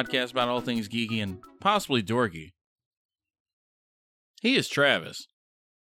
[0.00, 2.52] podcast about all things geeky and possibly dorky.
[4.40, 5.26] He is Travis,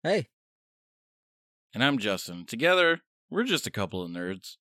[0.03, 0.27] Hey,
[1.73, 2.45] and I'm Justin.
[2.45, 4.57] Together, we're just a couple of nerds.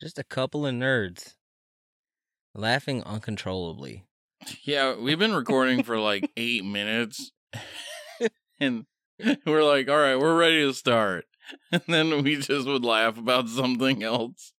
[0.00, 1.34] just a couple of nerds
[2.54, 4.04] laughing uncontrollably.
[4.62, 7.32] Yeah, we've been recording for like eight minutes,
[8.60, 8.84] and
[9.46, 11.24] we're like, all right, we're ready to start.
[11.72, 14.52] And then we just would laugh about something else.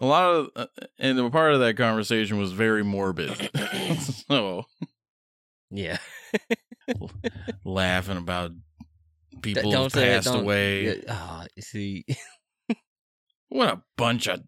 [0.00, 0.66] A lot of, uh,
[0.98, 3.50] and a part of that conversation was very morbid.
[4.28, 4.64] so,
[5.70, 5.98] Yeah.
[7.64, 8.52] laughing about
[9.42, 10.86] people who passed away.
[10.86, 12.04] Yeah, ah, see,
[13.48, 14.42] What a bunch of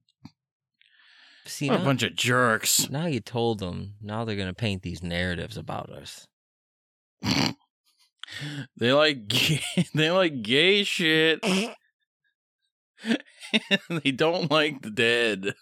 [1.47, 2.91] see what a bunch of jerks.
[2.91, 3.95] now you told them.
[4.01, 6.27] Now they're gonna paint these narratives about us.
[8.77, 9.63] they like gay,
[9.95, 11.41] they like gay shit.
[13.91, 15.55] they don't like the dead.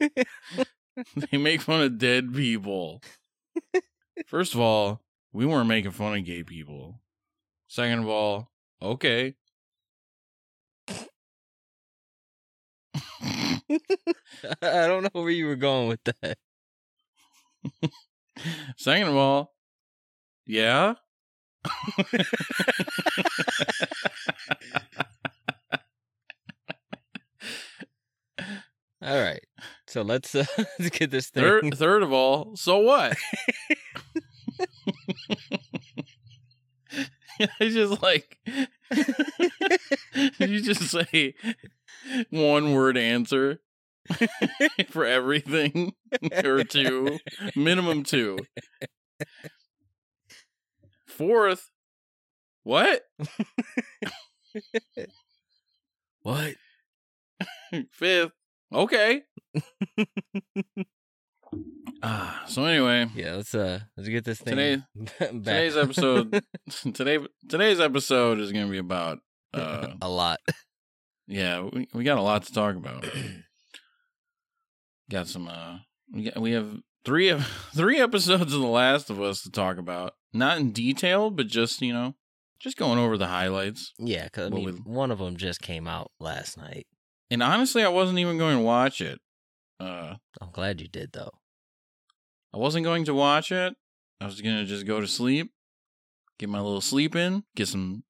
[1.30, 3.02] they make fun of dead people.
[4.26, 7.00] First of all, we weren't making fun of gay people.
[7.68, 8.50] Second of all,
[8.80, 9.34] okay.
[13.68, 16.38] I don't know where you were going with that.
[18.76, 19.54] Second of all,
[20.46, 20.94] yeah.
[29.04, 29.44] All right,
[29.86, 30.46] so let's uh,
[30.78, 31.42] let's get this thing.
[31.42, 33.14] Third, third of all, so what?
[37.60, 38.38] I just like
[40.38, 41.34] you just say
[42.30, 43.60] one word answer
[44.88, 45.92] for everything
[46.42, 47.18] or two,
[47.54, 48.38] minimum two.
[51.06, 51.70] Fourth,
[52.62, 53.02] what?
[56.22, 56.54] what?
[57.90, 58.32] Fifth,
[58.74, 59.22] okay.
[62.06, 64.56] Ah, so anyway, Yeah, let's uh let's get this thing.
[64.56, 64.82] Today-
[65.18, 65.30] back.
[65.30, 66.42] today's episode
[66.94, 67.18] today
[67.48, 69.20] today's episode is going to be about
[69.54, 70.38] uh a lot.
[71.26, 73.06] yeah we, we got a lot to talk about
[75.10, 75.78] got some uh
[76.12, 79.78] we, got, we have three of three episodes of the last of us to talk
[79.78, 82.14] about not in detail but just you know
[82.60, 86.10] just going over the highlights Yeah, because I mean, one of them just came out
[86.18, 86.86] last night.
[87.30, 89.20] And honestly i wasn't even going to watch it.
[89.80, 91.32] Uh I'm glad you did though.
[92.52, 93.74] i wasn't going to watch it.
[94.20, 95.50] I was going to just go to sleep
[96.38, 98.02] get my little sleep in get some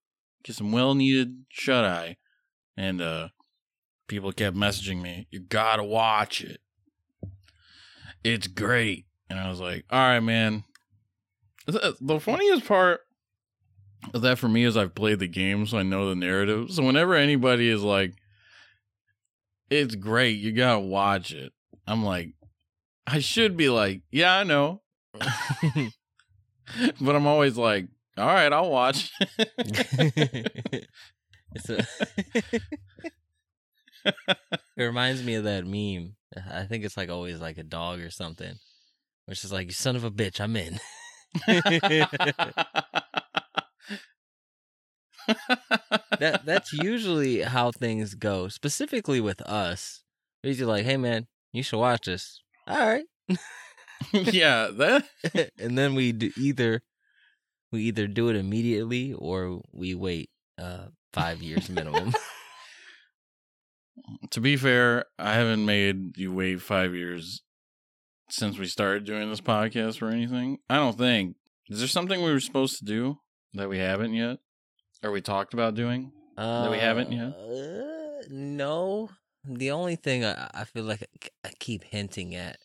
[0.42, 2.16] get some well needed shut eye
[2.76, 3.28] and uh
[4.08, 6.60] people kept messaging me you gotta watch it.
[8.22, 9.06] It's great.
[9.28, 10.64] And i was like all right man.
[11.66, 13.00] The the funniest part
[14.12, 16.70] of that for me is i've played the game so i know the narrative.
[16.70, 18.14] So whenever anybody is like
[19.70, 21.52] it's great you gotta watch it
[21.86, 22.30] i'm like
[23.06, 24.80] i should be like yeah i know
[27.00, 27.86] but i'm always like
[28.16, 29.10] all right i'll watch
[31.68, 31.86] a-
[34.76, 36.16] it reminds me of that meme.
[36.52, 38.56] I think it's like always like a dog or something,
[39.26, 40.80] which is like, "You son of a bitch, I'm in."
[45.26, 48.48] That that's usually how things go.
[48.48, 50.02] Specifically with us,
[50.42, 53.04] we're usually like, "Hey man, you should watch this." All right,
[54.12, 55.04] yeah, that
[55.58, 56.82] and then we do either
[57.72, 62.12] we either do it immediately or we wait uh five years minimum.
[64.30, 67.42] to be fair, I haven't made you wait five years
[68.30, 70.58] since we started doing this podcast or anything.
[70.68, 71.36] I don't think.
[71.68, 73.18] Is there something we were supposed to do
[73.54, 74.38] that we haven't yet?
[75.04, 76.10] Or we talked about doing?
[76.36, 77.28] That we haven't yet?
[77.28, 79.10] Uh, no.
[79.46, 82.56] The only thing I, I feel like I keep hinting at.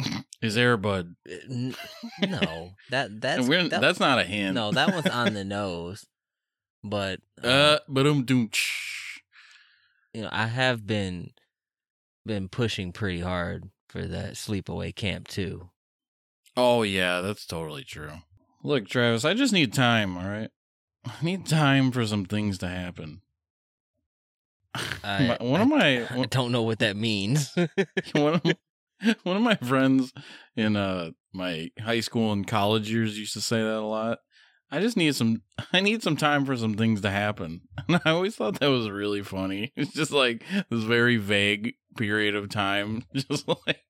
[0.42, 1.14] Is Air Bud?
[1.30, 1.76] uh, n-
[2.20, 4.54] No, that that's that- that's not a hint.
[4.54, 6.04] no, that one's on the nose.
[6.82, 11.30] But uh, Uh, but um, you know, I have been
[12.24, 15.70] been pushing pretty hard for that sleepaway camp too.
[16.56, 18.10] Oh yeah, that's totally true.
[18.62, 20.16] Look, Travis, I just need time.
[20.16, 20.50] All right,
[21.06, 23.20] I need time for some things to happen.
[25.04, 27.54] I, one of my I don't know what that means.
[28.12, 28.56] one of my,
[29.22, 30.12] one of my friends
[30.56, 34.18] in uh my high school and college years used to say that a lot.
[34.70, 35.42] I just need some
[35.72, 37.62] I need some time for some things to happen.
[37.88, 39.72] And I always thought that was really funny.
[39.76, 43.80] It's just like this very vague period of time just like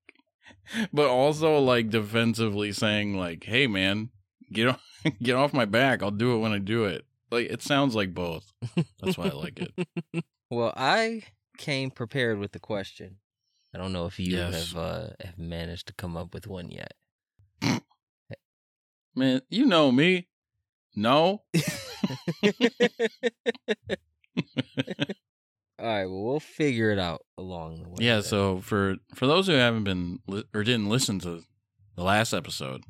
[0.93, 4.11] but also like defensively saying like, "Hey man,
[4.53, 4.83] get off,
[5.23, 6.03] get off my back.
[6.03, 8.52] I'll do it when I do it." Like it sounds like both.
[9.02, 10.25] That's why I like it.
[10.50, 11.25] Well, I
[11.58, 13.17] came prepared with the question.
[13.75, 14.70] I don't know if you Yes.
[14.73, 16.94] have uh, have managed to come up with one yet.
[19.17, 20.28] Man, you know me.
[20.94, 21.43] No.
[25.78, 27.96] All right, well, we'll figure it out along the way.
[28.00, 31.43] Yeah, so for for those who haven't been li- or didn't listen to
[31.96, 32.82] the last episode,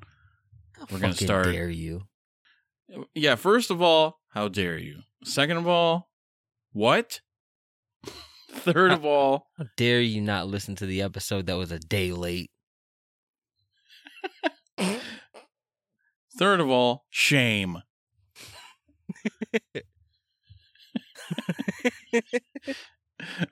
[0.73, 2.03] How we're gonna start- Dare you?
[3.15, 5.01] Yeah, first of all, how dare you?
[5.25, 6.11] Second of all,
[6.73, 7.21] what?
[8.51, 12.13] Third of all, How dare you not listen to the episode that was a day
[12.13, 12.51] late?
[16.39, 17.79] third of all, shame.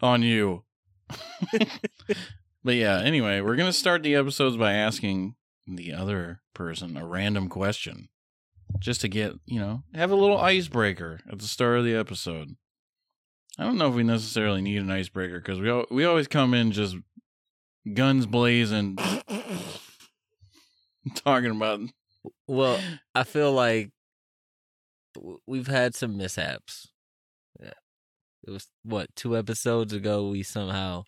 [0.00, 0.64] On you.
[2.64, 5.34] but yeah, anyway, we're going to start the episodes by asking
[5.66, 8.08] the other person a random question
[8.78, 12.56] just to get, you know, have a little icebreaker at the start of the episode.
[13.58, 16.54] I don't know if we necessarily need an icebreaker because we al- we always come
[16.54, 16.96] in just
[17.92, 18.98] guns blazing,
[21.14, 21.80] talking about
[22.48, 22.80] Well,
[23.14, 23.90] I feel like
[25.46, 26.88] we've had some mishaps.
[27.60, 27.70] Yeah.
[28.46, 31.04] It was what two episodes ago we somehow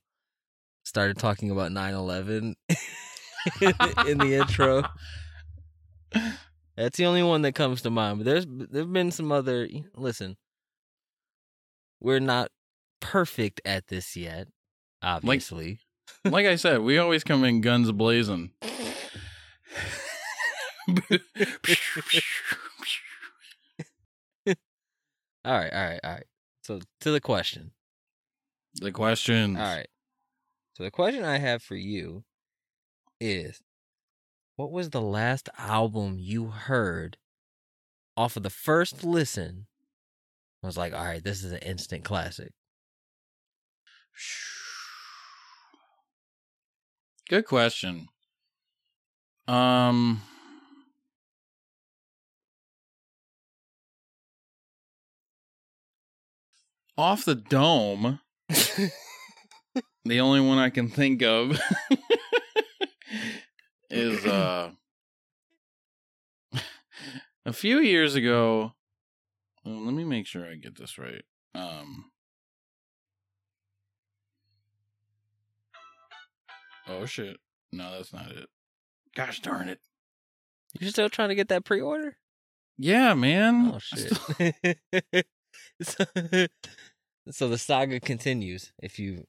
[0.84, 2.54] started talking about 9/11
[4.08, 4.84] in the intro.
[6.76, 8.18] That's the only one that comes to mind.
[8.18, 9.68] But there's there've been some other.
[9.94, 10.36] Listen,
[12.00, 12.50] we're not
[13.00, 14.48] perfect at this yet.
[15.02, 15.80] Obviously,
[16.24, 18.50] like I said, we always come in guns blazing.
[18.62, 18.68] all
[25.44, 26.26] right, all right, all right.
[26.62, 27.72] So to the question.
[28.80, 29.56] the question.
[29.56, 29.88] All right.
[30.76, 32.24] So the question I have for you
[33.18, 33.62] is
[34.56, 37.18] what was the last album you heard
[38.16, 39.66] off of the first listen?
[40.62, 42.52] I was like, all right, this is an instant classic.
[47.28, 48.08] Good question.
[49.46, 50.22] Um
[56.98, 58.90] Off the dome, the
[60.20, 61.60] only one I can think of
[63.90, 64.70] is uh
[67.44, 68.72] a few years ago.
[69.64, 71.24] well, let me make sure I get this right.
[71.54, 72.10] Um
[76.88, 77.38] Oh shit.
[77.72, 78.48] No, that's not it.
[79.14, 79.80] Gosh darn it.
[80.78, 82.16] You're still trying to get that pre-order?
[82.78, 83.72] Yeah, man.
[83.74, 84.76] Oh shit.
[85.82, 86.04] so,
[87.30, 89.24] so the saga continues if you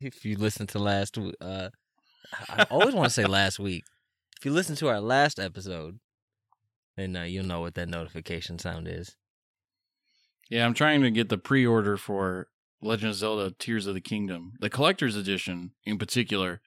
[0.00, 1.68] if you listen to last uh
[2.48, 3.84] I always want to say last week.
[4.38, 5.98] If you listen to our last episode,
[6.96, 9.16] then uh, you'll know what that notification sound is.
[10.50, 12.48] Yeah, I'm trying to get the pre-order for
[12.80, 16.60] Legend of Zelda: Tears of the Kingdom, the collector's edition in particular,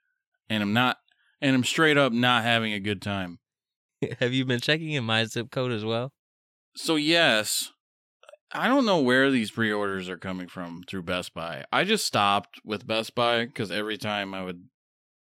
[0.50, 0.98] and I'm not,
[1.42, 3.40] and I'm straight up not having a good time.
[4.20, 6.12] Have you been checking in my zip code as well?
[6.76, 7.72] So yes,
[8.52, 11.66] I don't know where these pre-orders are coming from through Best Buy.
[11.72, 14.64] I just stopped with Best Buy because every time I would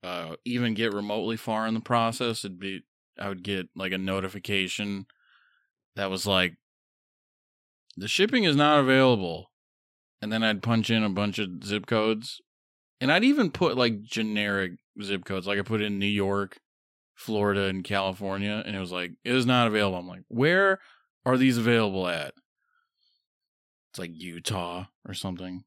[0.06, 2.82] uh, even get remotely far in the process, it'd be
[3.20, 5.06] I would get like a notification
[5.96, 6.56] that was like
[7.98, 9.52] the shipping is not available,
[10.22, 12.42] and then I'd punch in a bunch of zip codes,
[13.02, 16.60] and I'd even put like generic zip codes, like I put in New York,
[17.16, 19.98] Florida, and California, and it was like it is not available.
[19.98, 20.80] I'm like, where
[21.26, 22.34] are these available at?
[23.92, 25.64] It's like Utah or something.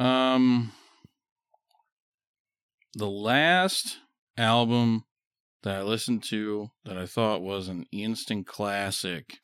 [0.00, 0.72] Um
[2.94, 3.98] the last
[4.36, 5.04] album
[5.62, 9.38] that I listened to that I thought was an instant classic.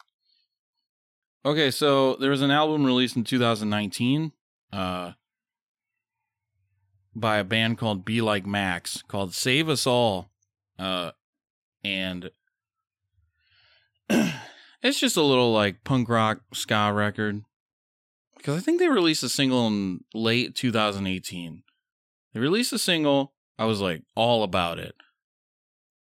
[1.44, 4.32] Okay, so there was an album released in 2019
[4.72, 5.12] uh
[7.14, 10.30] by a band called Be Like Max called Save Us All.
[10.78, 11.12] Uh
[11.82, 12.30] and
[14.82, 17.42] it's just a little like punk rock ska record
[18.36, 21.62] because I think they released a single in late 2018.
[22.32, 24.94] They released a single, I was like all about it.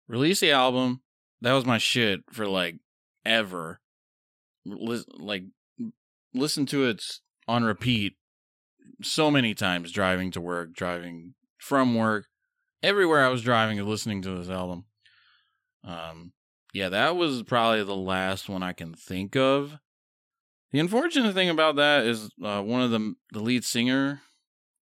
[0.07, 1.01] Release the album,
[1.41, 2.77] that was my shit for like
[3.25, 3.79] ever.
[4.65, 5.43] Like
[6.33, 7.03] listen to it
[7.47, 8.13] on repeat
[9.01, 12.27] so many times driving to work, driving from work,
[12.83, 14.85] everywhere I was driving and listening to this album.
[15.83, 16.33] Um
[16.73, 19.77] yeah, that was probably the last one I can think of.
[20.71, 24.21] The unfortunate thing about that is uh, one of the the lead singer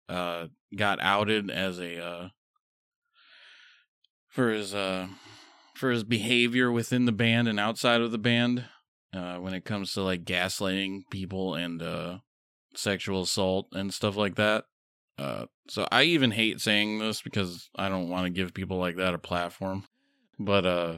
[0.09, 2.29] uh, got outed as a uh,
[4.37, 5.07] for his uh,
[5.73, 8.65] for his behavior within the band and outside of the band
[9.11, 12.19] uh, when it comes to like gaslighting people and uh,
[12.75, 14.65] sexual assault and stuff like that.
[15.17, 18.97] Uh, so I even hate saying this because I don't want to give people like
[18.97, 19.85] that a platform.
[20.37, 20.97] But uh,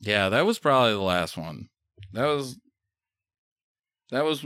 [0.00, 1.68] yeah, that was probably the last one.
[2.14, 2.58] That was
[4.10, 4.42] that was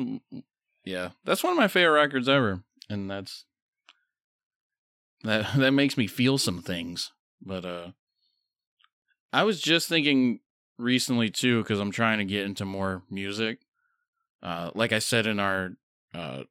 [0.84, 3.44] yeah, that's one of my favorite records ever, and that's
[5.24, 7.12] that that makes me feel some things.
[7.40, 7.90] But uh,
[9.32, 10.40] I was just thinking
[10.78, 13.60] recently too because I'm trying to get into more music.
[14.42, 15.70] Uh, like I said in our
[16.14, 16.44] uh,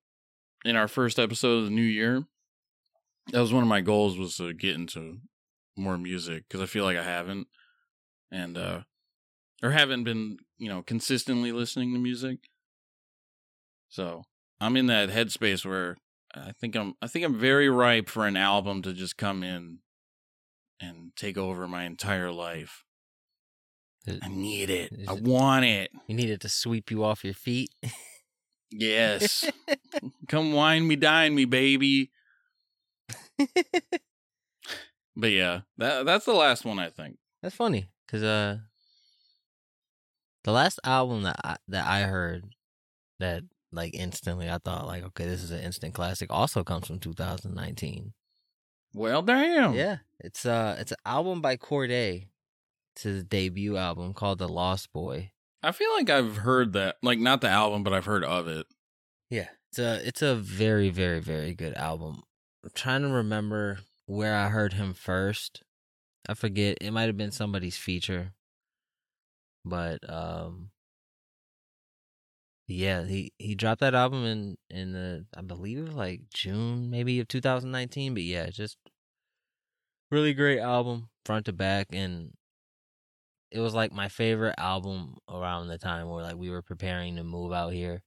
[0.65, 2.25] in our first episode of the new year,
[3.31, 5.19] that was one of my goals was to get into
[5.75, 7.47] more music because I feel like I haven't,
[8.31, 8.81] and uh,
[9.63, 12.49] or haven't been you know consistently listening to music.
[13.89, 14.23] So
[14.59, 15.97] I'm in that headspace where
[16.35, 19.79] I think I'm I think I'm very ripe for an album to just come in
[20.79, 22.83] and take over my entire life.
[24.05, 24.93] Is- I need it.
[25.07, 25.91] I it- want it.
[26.07, 27.71] You need it to sweep you off your feet.
[28.69, 29.49] Yes.
[30.27, 32.11] Come wine me, dine me, baby.
[35.19, 37.17] But yeah, that that's the last one I think.
[37.41, 38.57] That's funny because uh,
[40.43, 42.45] the last album that I, that I heard
[43.19, 46.99] that like instantly I thought like okay this is an instant classic also comes from
[46.99, 48.13] 2019.
[48.93, 49.73] Well, damn.
[49.73, 52.27] Yeah, it's uh it's an album by Cordae.
[52.95, 55.31] It's his debut album called The Lost Boy.
[55.61, 58.65] I feel like I've heard that, like not the album, but I've heard of it.
[59.29, 62.23] Yeah, it's a it's a very very very good album.
[62.63, 65.63] I'm trying to remember where I heard him first.
[66.27, 66.77] I forget.
[66.81, 68.33] It might have been somebody's feature.
[69.63, 70.71] But um
[72.67, 76.89] yeah, he he dropped that album in in the I believe it was like June
[76.89, 78.77] maybe of 2019, but yeah, just
[80.11, 82.31] really great album front to back and
[83.51, 87.23] it was like my favorite album around the time where like we were preparing to
[87.23, 88.01] move out here.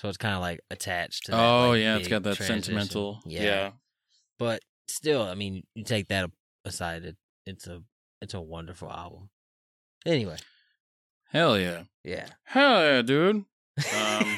[0.00, 2.62] So it's kind of like attached to that, oh like, yeah, it's got that transition.
[2.62, 3.20] sentimental.
[3.24, 3.70] Yeah.
[4.38, 6.28] But still, I mean, you take that
[6.64, 7.82] aside, it, it's a
[8.20, 9.30] it's a wonderful album.
[10.04, 10.36] Anyway,
[11.34, 11.82] Hell yeah.
[12.04, 12.28] yeah.
[12.44, 13.36] Hell yeah, dude.
[13.36, 13.46] Um,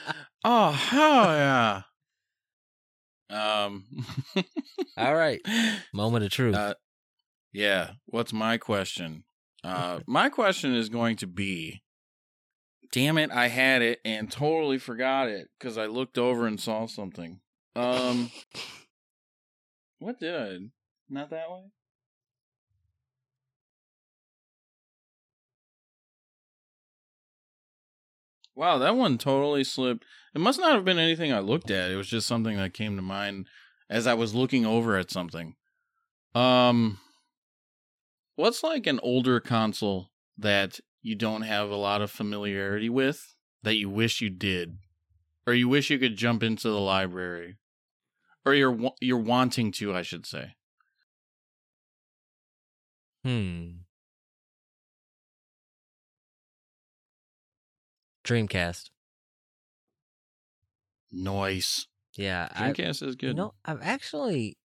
[0.44, 1.82] oh hell yeah.
[3.28, 3.84] Um.
[4.96, 5.40] All right,
[5.92, 6.54] moment of truth.
[6.54, 6.72] Uh,
[7.52, 7.90] yeah.
[8.06, 9.24] What's my question?
[9.62, 11.82] Uh, my question is going to be.
[12.92, 13.30] Damn it!
[13.30, 17.40] I had it and totally forgot it because I looked over and saw something.
[17.76, 18.30] Um,
[19.98, 20.56] what did I?
[21.10, 21.64] Not that way.
[28.54, 30.04] Wow, that one totally slipped.
[30.34, 31.90] It must not have been anything I looked at.
[31.90, 33.46] It was just something that came to mind
[33.88, 35.54] as I was looking over at something.
[36.34, 36.98] Um
[38.36, 43.74] what's like an older console that you don't have a lot of familiarity with that
[43.74, 44.78] you wish you did
[45.46, 47.56] or you wish you could jump into the library
[48.44, 50.54] or you're you're wanting to, I should say.
[53.24, 53.70] hmm.
[58.30, 58.90] Dreamcast.
[61.10, 61.88] Noise.
[62.16, 63.30] Yeah, I, Dreamcast is good.
[63.30, 64.56] You know, I've actually,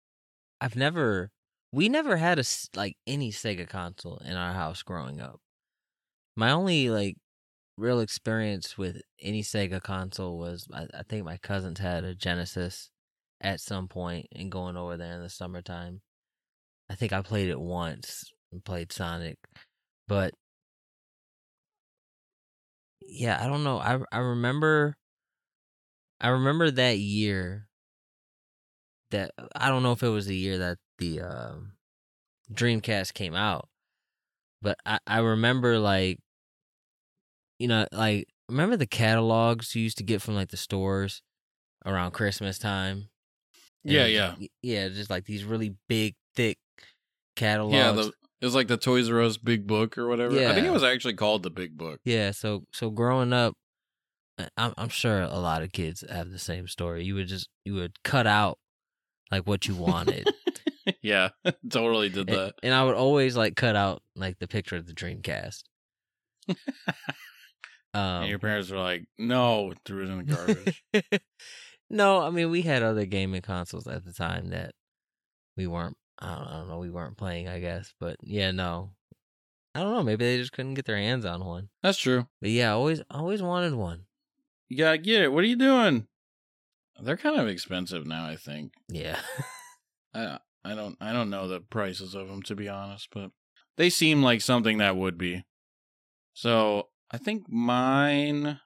[0.61, 1.31] I've never,
[1.73, 2.45] we never had a
[2.77, 5.41] like any Sega console in our house growing up.
[6.37, 7.17] My only like
[7.79, 12.91] real experience with any Sega console was I, I think my cousins had a Genesis
[13.41, 16.03] at some point and going over there in the summertime.
[16.91, 19.39] I think I played it once and played Sonic,
[20.07, 20.35] but
[23.07, 23.79] yeah, I don't know.
[23.79, 24.97] I I remember
[26.21, 27.69] I remember that year
[29.11, 31.73] that I don't know if it was the year that the um,
[32.53, 33.69] Dreamcast came out,
[34.63, 36.21] but I I remember like
[37.59, 41.23] you know like remember the catalogs you used to get from like the stores
[41.87, 43.09] around Christmas time.
[43.85, 44.35] And Yeah, yeah.
[44.63, 46.59] yeah, just like these really big, thick
[47.37, 47.75] catalogs.
[47.77, 48.13] Yeah, the,
[48.45, 50.39] it was like the Toys R Us Big Book or whatever.
[50.39, 50.51] Yeah.
[50.51, 51.99] I think it was actually called the Big Book.
[52.05, 53.55] Yeah, so so growing up,
[54.39, 57.05] I- I'm I'm sure a lot of kids have the same story.
[57.05, 58.59] You would just you would cut out
[59.31, 60.29] like what you wanted,
[61.03, 61.31] yeah,
[61.71, 62.57] totally did that.
[62.63, 65.63] and I would always like cut out like the picture of the Dreamcast.
[66.49, 66.57] and
[68.25, 70.85] um, your parents were like, "No," threw it in the garbage.
[71.89, 74.73] no, I mean we had other gaming consoles at the time that
[75.57, 75.97] we weren't.
[76.19, 76.79] I don't, I don't know.
[76.79, 77.93] We weren't playing, I guess.
[77.99, 78.91] But yeah, no,
[79.75, 80.03] I don't know.
[80.03, 81.69] Maybe they just couldn't get their hands on one.
[81.83, 82.27] That's true.
[82.41, 84.05] But yeah, I always always wanted one.
[84.69, 85.33] You gotta get it.
[85.33, 86.07] What are you doing?
[87.03, 88.27] They're kind of expensive now.
[88.27, 88.73] I think.
[88.89, 89.19] Yeah.
[90.15, 93.31] I I don't I don't know the prices of them to be honest, but
[93.77, 95.45] they seem like something that would be.
[96.33, 98.61] So I think mine.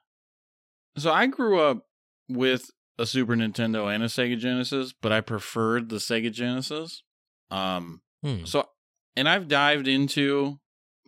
[0.97, 1.85] So I grew up
[2.27, 7.03] with a Super Nintendo and a Sega Genesis, but I preferred the Sega Genesis.
[7.51, 8.43] Um, Hmm.
[8.45, 8.67] so,
[9.15, 10.59] and I've dived into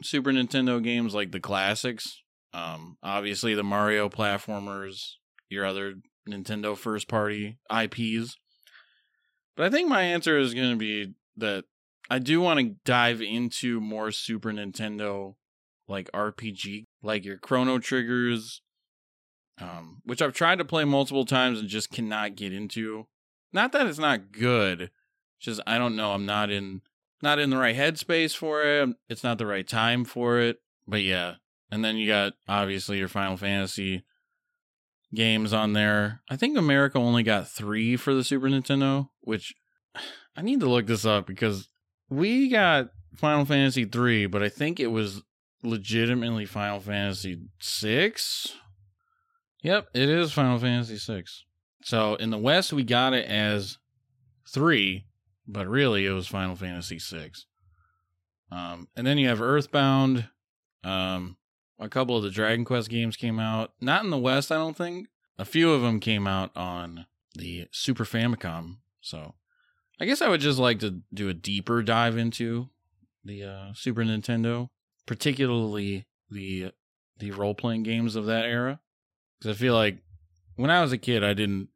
[0.01, 2.21] Super Nintendo games like the classics.
[2.53, 5.01] Um, obviously the Mario platformers,
[5.49, 5.95] your other
[6.29, 8.37] Nintendo first party IPs.
[9.55, 11.65] But I think my answer is going to be that
[12.09, 15.35] I do want to dive into more Super Nintendo
[15.87, 18.61] like RPG, like your Chrono Triggers,
[19.59, 23.07] um, which I've tried to play multiple times and just cannot get into.
[23.53, 24.91] Not that it's not good,
[25.41, 26.11] it's just I don't know.
[26.11, 26.81] I'm not in
[27.23, 28.89] not in the right headspace for it.
[29.09, 30.57] It's not the right time for it.
[30.87, 31.35] But yeah,
[31.71, 34.03] and then you got obviously your Final Fantasy
[35.15, 36.21] games on there.
[36.29, 39.55] I think America only got three for the Super Nintendo, which
[40.37, 41.69] I need to look this up because
[42.07, 45.23] we got Final Fantasy three, but I think it was
[45.63, 48.53] legitimately Final Fantasy six.
[49.63, 51.45] Yep, it is Final Fantasy six.
[51.83, 53.79] So in the West, we got it as
[54.47, 55.05] three,
[55.51, 57.45] but really it was Final Fantasy six.
[58.51, 60.27] Um, and then you have Earthbound.
[60.83, 61.37] Um,
[61.79, 63.73] a couple of the Dragon Quest games came out.
[63.79, 65.07] Not in the West, I don't think.
[65.37, 67.05] A few of them came out on
[67.35, 68.77] the Super Famicom.
[69.01, 69.35] So
[69.99, 72.69] I guess I would just like to do a deeper dive into
[73.23, 74.69] the uh, Super Nintendo,
[75.05, 76.71] particularly the
[77.17, 78.79] the role playing games of that era.
[79.39, 79.97] Because I feel like
[80.55, 81.69] when I was a kid, I didn't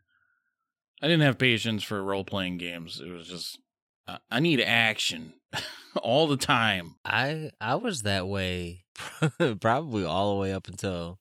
[1.02, 3.02] I didn't have patience for role playing games.
[3.04, 3.60] It was just
[4.08, 5.34] I- I need action
[6.02, 6.96] all the time.
[7.04, 8.86] I I was that way
[9.60, 11.20] probably all the way up until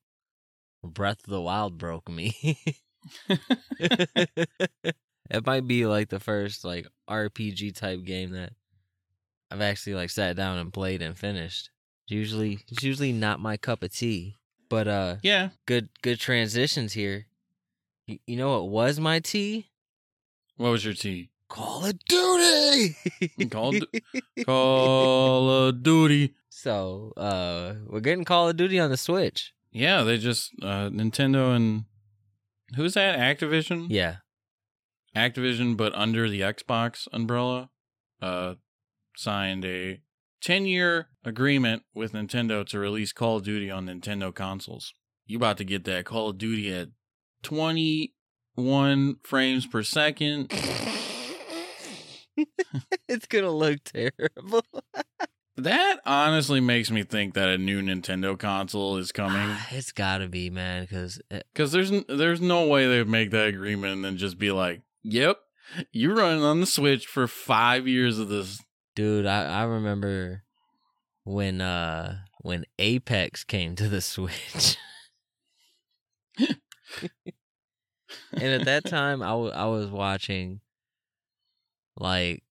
[0.83, 2.59] Breath of the Wild broke me.
[3.79, 8.53] it might be like the first like RPG type game that
[9.51, 11.70] I've actually like sat down and played and finished.
[12.07, 14.37] It's usually it's usually not my cup of tea.
[14.68, 17.27] But uh Yeah, good good transitions here.
[18.07, 19.70] You, you know what was my tea?
[20.57, 21.31] what was your tea?
[21.55, 22.97] Call of Duty.
[23.51, 23.85] Call of
[24.45, 26.35] Call of Duty.
[26.49, 29.53] So, uh, we're getting Call of Duty on the Switch.
[29.71, 31.85] Yeah, they just uh Nintendo and
[32.75, 33.21] who's that?
[33.21, 33.87] Activision.
[33.88, 34.17] Yeah.
[35.14, 37.71] Activision, but under the Xbox umbrella,
[38.21, 38.55] uh,
[39.17, 40.01] signed a
[40.43, 44.93] 10 year agreement with Nintendo to release Call of Duty on Nintendo consoles.
[45.25, 46.88] You about to get that Call of Duty at
[47.45, 50.53] 21 frames per second.
[53.09, 54.64] it's gonna look terrible.
[55.57, 59.57] That honestly makes me think that a new Nintendo console is coming.
[59.70, 61.20] it's gotta be, man, because
[61.53, 64.83] Because there's n- there's no way they'd make that agreement and then just be like,
[65.05, 65.38] "Yep,
[65.92, 68.61] you're running on the Switch for five years of this."
[68.97, 70.42] dude, I, I remember
[71.23, 74.77] when uh when Apex came to the Switch.
[76.38, 76.59] and
[78.42, 80.59] at that time, I wa- I was watching
[81.96, 82.42] like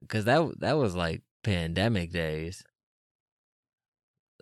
[0.00, 2.62] because that that was like pandemic days.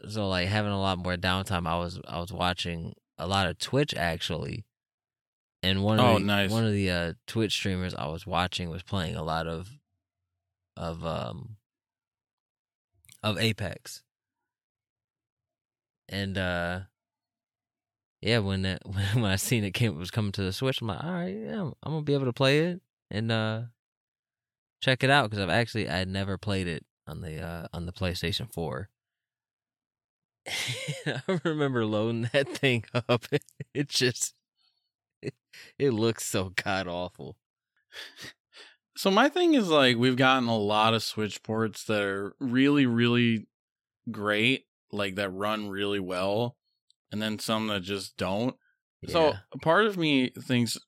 [0.09, 3.59] So like having a lot more downtime, I was I was watching a lot of
[3.59, 4.65] Twitch actually,
[5.63, 6.51] and one of Oh, the, nice.
[6.51, 9.69] one of the uh, Twitch streamers I was watching was playing a lot of
[10.77, 11.57] of um
[13.25, 14.05] of Apex,
[16.09, 16.81] and uh
[18.21, 18.83] yeah, when that
[19.15, 21.61] when I seen it came was coming to the Switch, I'm like, all right, yeah,
[21.63, 23.63] I'm gonna be able to play it and uh
[24.81, 27.87] check it out because I've actually I had never played it on the uh on
[27.87, 28.91] the PlayStation Four.
[31.07, 33.27] I remember loading that thing up.
[33.75, 34.35] It just
[35.23, 35.35] it,
[35.79, 37.37] it looks so god awful.
[38.97, 42.87] So my thing is like we've gotten a lot of Switch ports that are really,
[42.87, 43.47] really
[44.11, 46.57] great, like that run really well,
[47.13, 48.57] and then some that just don't.
[49.09, 49.39] So Yeah.
[49.53, 50.79] a part of me thinks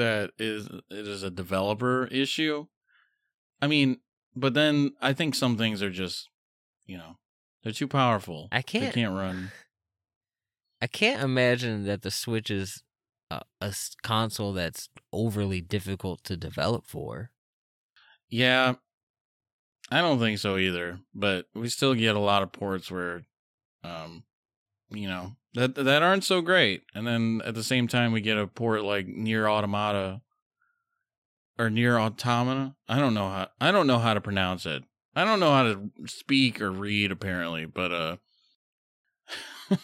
[0.00, 2.66] that is it is a developer issue.
[3.62, 3.98] I mean,
[4.34, 6.28] but then I think some things are just,
[6.86, 7.18] you know,
[7.62, 8.48] they're too powerful.
[8.50, 9.52] I can't- They can't run.
[10.82, 12.82] I can't imagine that the Switch is
[13.30, 17.30] a console that's overly difficult to develop for.
[18.30, 18.74] Yeah,
[19.90, 21.00] I don't think so either.
[21.14, 23.22] But we still get a lot of ports where,
[23.84, 24.24] um,
[24.90, 28.38] you know that that aren't so great, and then at the same time we get
[28.38, 30.20] a port like NieR Automata
[31.58, 32.74] or NieR Automata.
[32.88, 34.84] I don't know how I don't know how to pronounce it.
[35.14, 38.16] I don't know how to speak or read apparently, but uh,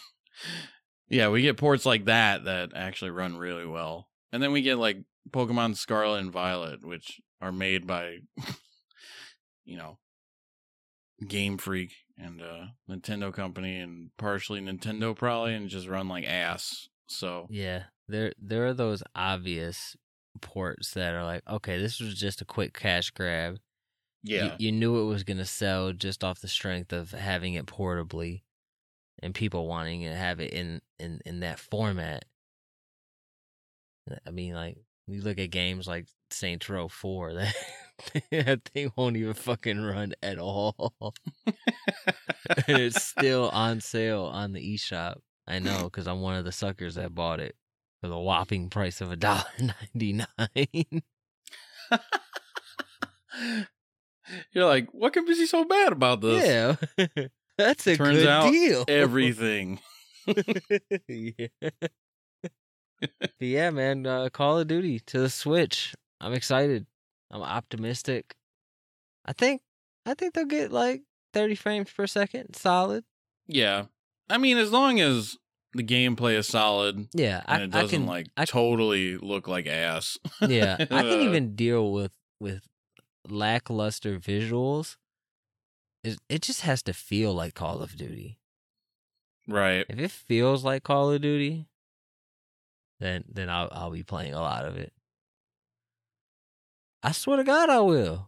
[1.09, 4.77] yeah, we get ports like that that actually run really well, and then we get
[4.77, 4.97] like
[5.31, 8.19] Pokemon Scarlet and Violet, which are made by,
[9.65, 9.99] you know,
[11.27, 16.89] Game Freak and uh Nintendo company and partially Nintendo probably and just run like ass.
[17.07, 19.95] So Yeah, there there are those obvious
[20.41, 23.57] ports that are like, okay, this was just a quick cash grab.
[24.23, 24.55] You- yeah.
[24.59, 28.41] you, knew it was gonna sell just off the strength of having it portably,
[29.23, 32.25] and people wanting to have it in in in that format.
[34.25, 34.77] I mean, like
[35.07, 37.53] you look at games like Saints Row Four, that
[38.31, 40.93] that thing won't even fucking run at all,
[41.45, 41.55] and
[42.67, 45.15] it's still on sale on the eShop.
[45.47, 47.55] I know because I'm one of the suckers that bought it
[48.01, 49.43] for the whopping price of a dollar
[49.93, 51.01] ninety nine.
[54.51, 56.45] You're like, what can be so bad about this?
[56.97, 57.07] Yeah,
[57.57, 58.85] that's a Turns good out deal.
[58.87, 59.79] Everything.
[61.07, 61.47] yeah.
[63.39, 64.05] Yeah, man.
[64.05, 65.95] Uh, Call of Duty to the Switch.
[66.19, 66.87] I'm excited.
[67.31, 68.35] I'm optimistic.
[69.25, 69.61] I think.
[70.05, 71.01] I think they'll get like
[71.33, 73.03] 30 frames per second, solid.
[73.47, 73.85] Yeah.
[74.29, 75.35] I mean, as long as
[75.73, 78.05] the gameplay is solid Yeah, and I, it doesn't can.
[78.07, 80.17] like I- totally look like ass.
[80.41, 82.63] yeah, I can Uh, even deal with with
[83.27, 84.95] lackluster visuals.
[86.03, 88.39] It it just has to feel like Call of Duty.
[89.47, 89.85] Right.
[89.89, 91.67] If it feels like Call of Duty,
[92.99, 94.93] then then I'll I'll be playing a lot of it.
[97.07, 98.27] I swear to God, I will.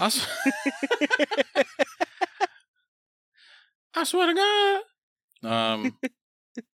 [0.00, 0.08] I
[4.02, 4.80] swear to God.
[5.48, 5.96] Um.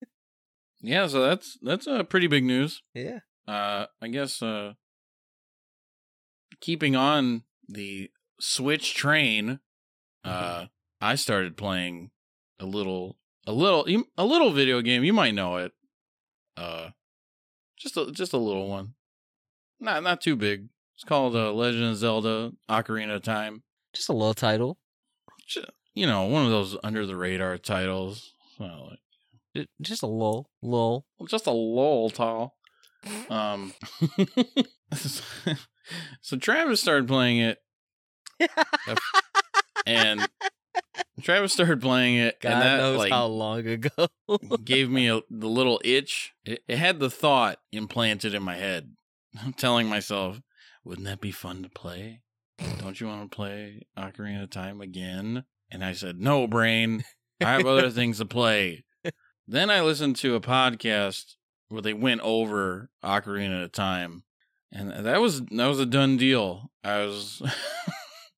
[0.80, 1.06] yeah.
[1.08, 2.82] So that's that's a uh, pretty big news.
[2.94, 3.18] yeah.
[3.46, 4.72] Uh, I guess uh,
[6.62, 9.60] keeping on the Switch train,
[10.24, 10.68] uh,
[11.02, 12.12] I started playing
[12.58, 15.04] a little, a little, a little video game.
[15.04, 15.72] You might know it.
[16.56, 16.92] Uh,
[17.78, 18.94] just a just a little one,
[19.78, 20.70] not not too big.
[20.96, 23.62] It's called uh, Legend of Zelda: Ocarina of Time.
[23.94, 24.78] Just a little title.
[25.46, 28.32] Ju- You know, one of those under the radar titles.
[28.58, 28.92] Well,
[29.54, 31.06] like, Just a lull, lull.
[31.28, 32.54] just a lull tall.
[33.30, 33.72] Um,
[36.20, 37.58] so Travis started playing it,
[39.86, 40.26] and
[41.22, 44.08] Travis started playing it, God and that knows like how long ago.
[44.64, 46.32] gave me a, the little itch.
[46.44, 48.96] It, it had the thought implanted in my head,
[49.40, 50.40] I'm telling myself,
[50.86, 52.20] "Wouldn't that be fun to play?
[52.78, 57.02] Don't you want to play Ocarina of Time again?" And I said, "No, brain.
[57.40, 58.84] I have other things to play."
[59.48, 61.34] Then I listened to a podcast
[61.70, 64.22] where they went over Ocarina of Time,
[64.70, 66.70] and that was that was a done deal.
[66.84, 67.42] I was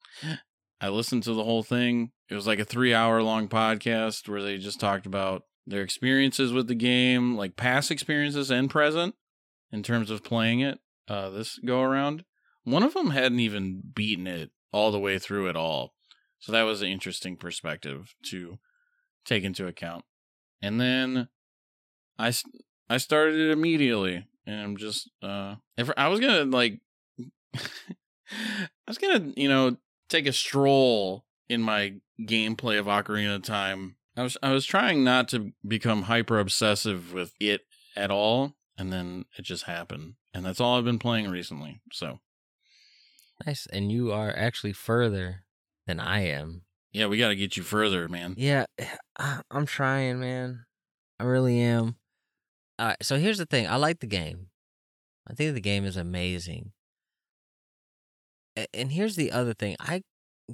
[0.80, 2.12] I listened to the whole thing.
[2.30, 6.66] It was like a 3-hour long podcast where they just talked about their experiences with
[6.66, 9.14] the game, like past experiences and present
[9.70, 12.24] in terms of playing it uh this go around.
[12.70, 15.94] One of them hadn't even beaten it all the way through at all.
[16.38, 18.58] So that was an interesting perspective to
[19.24, 20.04] take into account.
[20.62, 21.28] And then
[22.18, 22.32] I,
[22.88, 26.80] I started it immediately and I'm just uh if I was going to like
[27.54, 29.76] I was going to, you know,
[30.08, 33.96] take a stroll in my gameplay of Ocarina of Time.
[34.16, 37.62] I was I was trying not to become hyper obsessive with it
[37.94, 40.14] at all and then it just happened.
[40.32, 41.80] And that's all I've been playing recently.
[41.92, 42.20] So,
[43.46, 43.66] nice.
[43.72, 45.44] And you are actually further
[45.86, 46.62] than I am.
[46.92, 48.34] yeah, we got to get you further, man.
[48.36, 48.86] Yeah, eh,
[49.18, 50.64] I, I'm trying, man.
[51.18, 51.96] I really am.
[52.78, 53.66] All right, so here's the thing.
[53.66, 54.48] I like the game.
[55.28, 56.72] I think the game is amazing.
[58.74, 59.76] And here's the other thing.
[59.78, 60.02] I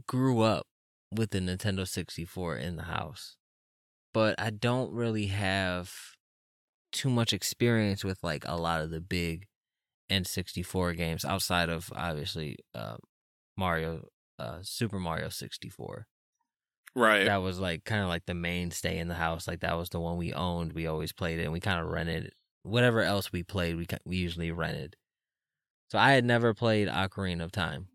[0.06, 0.66] grew up
[1.12, 3.36] with the Nintendo 64 in the house,
[4.12, 5.92] but I don't really have
[6.92, 9.46] too much experience with like a lot of the big
[10.10, 12.96] N64 games outside of obviously uh,
[13.56, 14.06] Mario,
[14.38, 16.06] uh, Super Mario 64
[16.96, 17.24] Right.
[17.24, 19.48] that was like kind of like the mainstay in the house.
[19.48, 20.72] Like that was the one we owned.
[20.72, 23.76] We always played it, and we kind of rented whatever else we played.
[23.76, 24.96] We we usually rented.
[25.90, 27.88] So I had never played Ocarina of Time.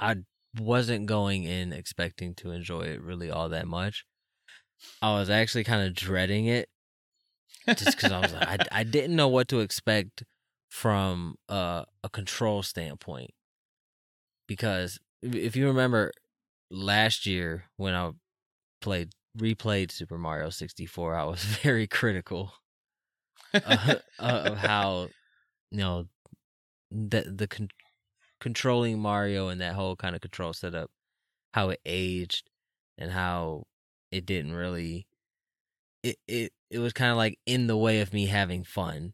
[0.00, 0.16] I
[0.58, 4.04] wasn't going in expecting to enjoy it really all that much.
[5.00, 6.68] I was actually kind of dreading it
[7.76, 10.24] just because I was like, I, I didn't know what to expect
[10.70, 13.30] from uh, a control standpoint.
[14.46, 16.12] Because if- you remember
[16.70, 18.12] last year when I
[18.80, 22.54] played replayed Super Mario 64, I was very critical
[24.18, 25.08] of how
[25.70, 26.06] you know
[26.90, 27.70] the the con-
[28.40, 30.90] controlling Mario and that whole kind of control setup,
[31.54, 32.50] how it aged,
[32.98, 33.64] and how
[34.10, 35.06] it didn't really.
[36.02, 39.12] It it it was kind of like in the way of me having fun.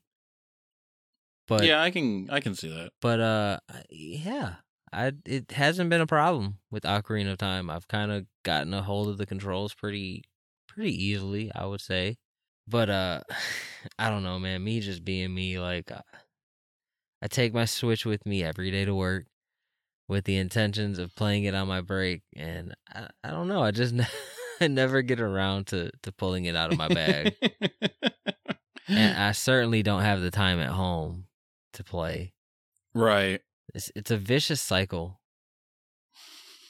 [1.49, 2.91] But yeah, I can I can see that.
[3.01, 3.59] but uh,
[3.91, 4.57] yeah,
[4.93, 7.69] I it hasn't been a problem with Ocarina of Time.
[7.69, 10.23] I've kind of gotten a hold of the controls pretty
[10.69, 12.17] pretty easily, I would say.
[12.67, 13.21] But uh
[13.99, 14.63] I don't know, man.
[14.63, 16.03] Me just being me like uh,
[17.23, 19.27] I take my Switch with me every day to work
[20.07, 23.73] with the intentions of playing it on my break and I, I don't know, I
[23.73, 23.95] just
[24.61, 27.35] I never get around to to pulling it out of my bag.
[28.89, 31.27] and I certainly don't have the time at home
[31.75, 32.33] to play.
[32.95, 33.41] right.
[33.75, 35.21] It's it's a vicious cycle.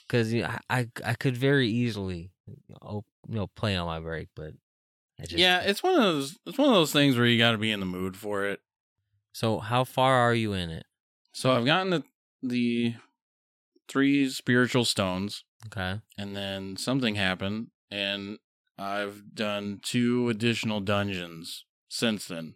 [0.07, 4.29] Cause you know, I, I I could very easily you know play on my break,
[4.35, 4.53] but
[5.19, 6.37] I just yeah, it's one of those.
[6.47, 8.59] It's one of those things where you got to be in the mood for it.
[9.33, 10.85] So how far are you in it?
[11.31, 12.03] So I've gotten the
[12.41, 12.95] the
[13.87, 16.01] three spiritual stones, Okay.
[16.17, 18.37] and then something happened, and
[18.77, 22.55] I've done two additional dungeons since then.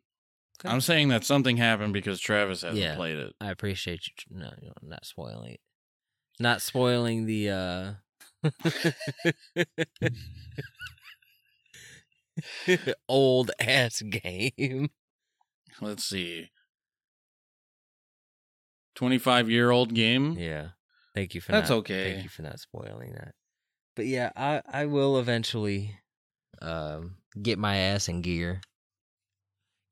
[0.60, 0.70] Okay.
[0.74, 2.96] I'm saying that something happened because Travis hasn't Yeah.
[2.96, 3.34] played it.
[3.42, 5.60] I appreciate you no, you know, not spoiling it.
[6.40, 7.94] Not spoiling the uh
[13.08, 14.90] old ass game.
[15.82, 16.50] Let's see.
[18.96, 20.34] 25 year old game.
[20.34, 20.70] Yeah.
[21.16, 22.12] Thank you for That's not, okay.
[22.14, 23.34] Thank you for not spoiling that.
[23.96, 25.98] But yeah, I I will eventually
[26.62, 28.62] um get my ass in gear.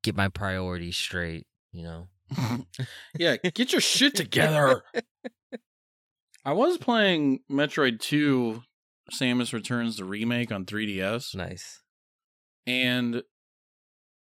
[0.03, 2.07] Get my priorities straight, you know.
[3.17, 4.83] yeah, get your shit together.
[6.45, 8.63] I was playing Metroid 2
[9.11, 11.81] Samus Returns the remake on 3DS Nice.
[12.65, 13.21] and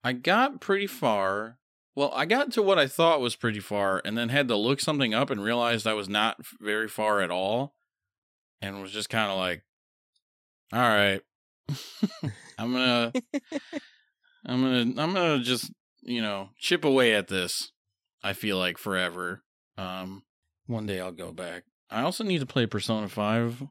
[0.04, 1.58] I got pretty far.
[1.96, 4.80] Well, I got to what I thought was pretty far and then had to look
[4.80, 7.74] something up and realized I was not very far at all
[8.60, 9.62] and was just kind of like
[10.72, 11.20] all right.
[12.58, 13.22] I'm going to
[14.46, 15.70] I'm going to I'm to just,
[16.02, 17.72] you know, chip away at this.
[18.22, 19.42] I feel like forever.
[19.76, 20.22] Um
[20.66, 21.64] one day I'll go back.
[21.90, 23.64] I also need to play Persona 5.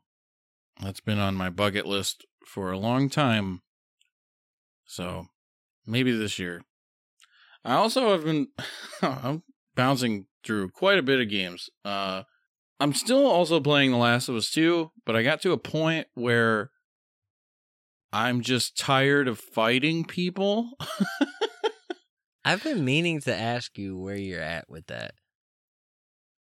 [0.81, 3.61] That's been on my bucket list for a long time.
[4.85, 5.27] So,
[5.85, 6.63] maybe this year.
[7.63, 8.47] I also have been
[9.01, 9.43] I'm
[9.75, 11.69] bouncing through quite a bit of games.
[11.85, 12.23] Uh
[12.81, 16.07] I'm still also playing The Last of Us 2, but I got to a point
[16.13, 16.71] where
[18.11, 20.71] I'm just tired of fighting people.
[22.45, 25.13] I've been meaning to ask you where you're at with that.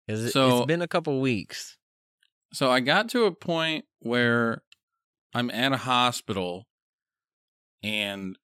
[0.09, 1.77] Cuz So- it's been a couple weeks.
[2.51, 4.61] So I got to a point where
[5.33, 6.67] I'm at a hospital
[7.81, 8.37] and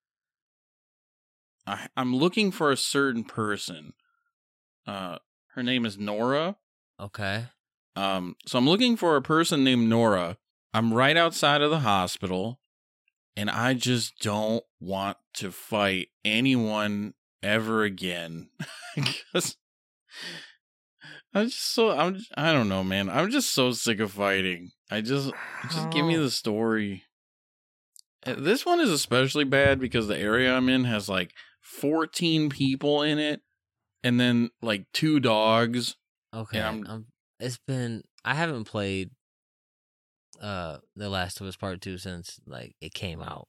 [1.67, 3.93] I, I'm looking for a certain person.
[4.88, 5.19] Uh,
[5.53, 6.55] her name is Nora.
[6.99, 7.45] Okay.
[7.95, 10.38] Um, so I'm looking for a person named Nora.
[10.73, 12.60] I'm right outside of the hospital,
[13.36, 18.50] and I just don't want to fight anyone ever again
[18.96, 19.56] because
[21.34, 23.10] I'm just so I'm I don't know, man.
[23.10, 24.72] I'm just so sick of fighting.
[24.92, 25.32] I just
[25.72, 27.04] just give me the story.
[28.26, 33.04] Uh, This one is especially bad because the area I'm in has like 14 people
[33.04, 33.42] in it,
[34.04, 35.96] and then like two dogs.
[36.34, 36.60] Okay.
[36.60, 37.06] I'm- um,
[37.39, 39.12] it's been I haven't played
[40.41, 43.47] uh The Last of Us Part 2 since like it came out.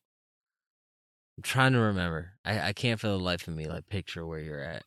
[1.36, 2.32] I'm trying to remember.
[2.44, 4.84] I I can't for the life of me like picture where you're at.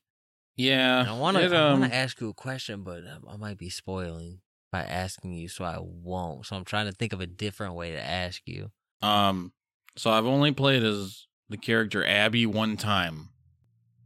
[0.56, 3.00] Yeah, And I want to it, I um, want to ask you a question, but
[3.08, 6.46] um, I might be spoiling by asking you, so I won't.
[6.46, 8.72] So I'm trying to think of a different way to ask you.
[9.02, 9.54] Um,
[9.98, 13.30] so I've only played as the character Abby one time,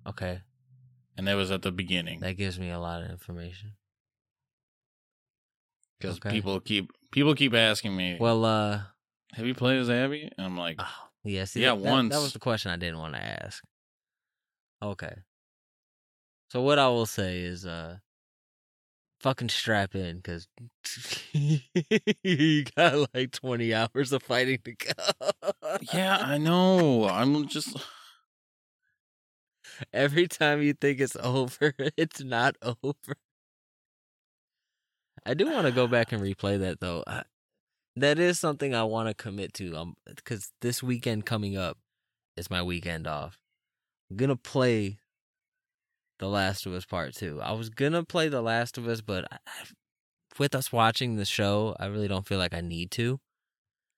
[0.05, 0.41] Okay,
[1.17, 3.73] and that was at the beginning that gives me a lot of information.
[5.99, 6.29] because okay.
[6.29, 8.81] people keep people keep asking me, Well, uh,
[9.33, 12.19] "Have you played as Abby?" And I'm like, oh, yeah, see, Yeah, that, that- That,
[12.21, 13.63] was the question I didn't want to ask.
[14.81, 15.13] Okay.
[16.51, 17.97] So what I will say is, uh,
[19.19, 20.47] fucking strap in because
[21.33, 25.51] you got like 20 hours of fighting to go.
[25.93, 27.07] "Yeah, I know.
[27.09, 27.75] I'm just."
[29.93, 32.93] Every time you think it's over, it's not over.
[35.27, 37.03] I do want to go back and replay that though.
[37.05, 37.23] I,
[37.95, 39.75] that is something I want to commit to.
[39.75, 41.77] Um, because this weekend coming up
[42.37, 43.39] is my weekend off.
[44.09, 44.99] I'm gonna play
[46.19, 47.41] The Last of Us Part Two.
[47.41, 49.39] I was gonna play The Last of Us, but I,
[50.39, 53.19] with us watching the show, I really don't feel like I need to.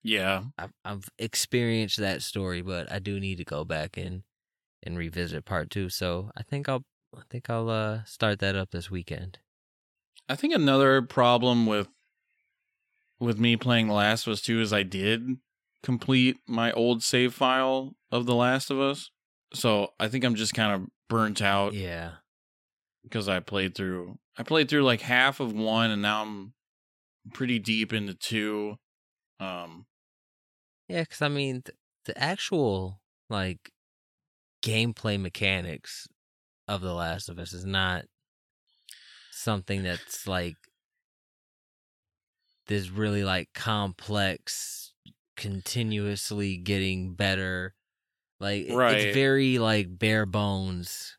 [0.04, 4.24] Yeah, I've, I've experienced that story, but I do need to go back and
[4.84, 5.90] and revisit part two.
[5.90, 6.84] So I think I'll
[7.16, 9.40] I think I'll uh start that up this weekend.
[10.30, 11.88] I think another problem with
[13.20, 15.38] with me playing The Last of Us 2 is I did
[15.84, 19.10] complete my old save file of The Last of Us.
[19.54, 22.12] So I think I'm just kind of burnt out Yeah,
[23.04, 26.54] because I played through I played through like half of one and now I'm
[27.34, 28.76] pretty deep into two.
[29.40, 29.88] Um
[30.88, 33.72] Yeah, because I mean, th- the actual like
[34.64, 36.08] gameplay mechanics
[36.68, 38.06] of The Last of Us is not
[39.40, 40.56] something that's like
[42.68, 44.94] this really like complex,
[45.36, 47.74] continuously getting better.
[48.40, 48.98] Like Right.
[48.98, 51.18] it's very like bare bones.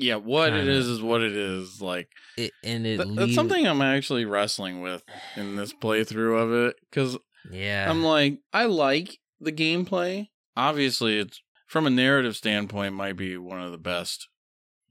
[0.00, 0.72] yeah, what it Kinda.
[0.72, 1.80] is is what it is.
[1.82, 5.02] Like It and it th- that's something I'm actually wrestling with
[5.36, 7.16] in this playthrough of it because
[7.50, 10.28] Yeah, I'm like I like the gameplay.
[10.56, 14.28] Obviously, it's from a narrative standpoint might be one of the best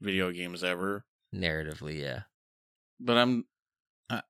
[0.00, 1.04] video games ever.
[1.34, 2.22] narratively, yeah.
[3.00, 3.44] But I'm
[4.10, 4.22] I,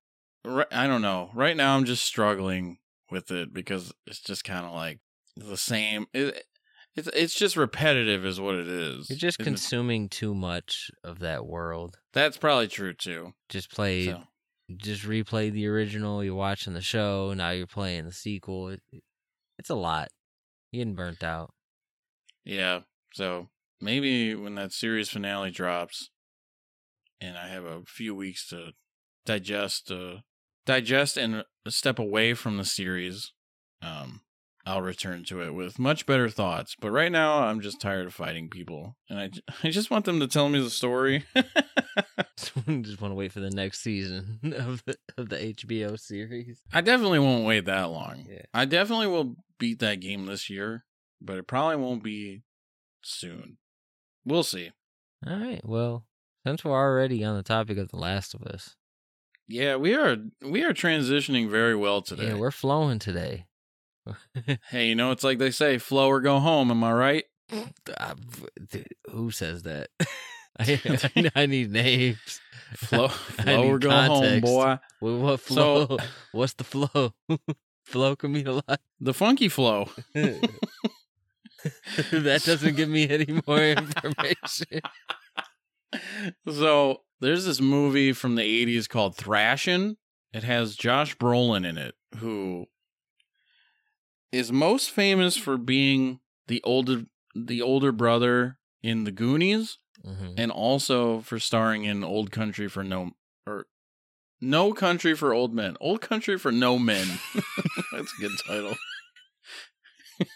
[0.73, 1.31] I don't know.
[1.35, 2.79] Right now I'm just struggling
[3.11, 5.01] with it because it's just kind of like
[5.37, 6.45] the same it,
[6.97, 9.09] it's it's just repetitive is what it is.
[9.09, 11.97] You're just consuming too much of that world.
[12.13, 13.35] That's probably true too.
[13.49, 14.23] Just play So,
[14.77, 16.23] just replay the original.
[16.25, 17.33] You're watching the show.
[17.35, 18.69] Now you're playing the sequel.
[18.71, 18.83] It-
[19.59, 20.09] it's a lot.
[20.71, 21.53] You're getting burnt out.
[22.45, 22.81] yeah.
[23.15, 23.49] So
[23.81, 26.11] maybe when that series finale drops
[27.21, 28.73] and I have a few weeks to
[29.27, 30.19] digest uh
[30.65, 33.33] digest and step away from the series
[33.83, 34.23] um
[34.67, 36.77] I'll return to it with much better thoughts.
[36.79, 39.31] But right now, I'm just tired of fighting people, and I,
[39.67, 41.25] I just want them to tell me the story.
[42.83, 46.61] just want to wait for the next season of the of the HBO series.
[46.73, 48.27] I definitely won't wait that long.
[48.29, 48.43] Yeah.
[48.53, 50.85] I definitely will beat that game this year,
[51.21, 52.43] but it probably won't be
[53.03, 53.59] soon.
[54.25, 54.71] We'll see.
[55.27, 55.61] All right.
[55.65, 56.05] Well,
[56.47, 58.77] since we're already on the topic of The Last of Us,
[59.47, 62.29] Yeah, we are we are transitioning very well today.
[62.29, 63.47] yeah, we're flowing today.
[64.71, 66.71] hey, you know it's like they say, flow or go home.
[66.71, 67.25] Am I right?
[67.53, 68.15] I-
[68.71, 69.89] dude, who says that?
[70.59, 72.41] I, I need names.
[72.77, 74.79] Flow, flow or go home, boy.
[75.01, 75.99] What, what So- flow?
[76.33, 77.13] What's the flow?
[77.85, 78.81] flow can mean a lot.
[79.01, 79.89] The funky flow.
[80.15, 80.51] that
[82.45, 84.81] doesn't give me any more information.
[86.49, 89.97] So there's this movie from the 80s called Thrashin'.
[90.33, 92.67] It has Josh Brolin in it, who
[94.31, 100.35] is most famous for being the older the older brother in The Goonies, Mhm.
[100.39, 103.13] and also for starring in Old Country for No
[103.47, 103.67] or
[104.41, 105.77] No Country for Old Men.
[105.81, 107.07] Old Country for No Men.
[107.93, 108.77] That's a good title.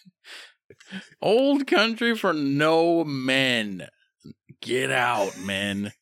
[1.23, 3.89] Old Country for No Men.
[4.63, 5.93] Get out, men.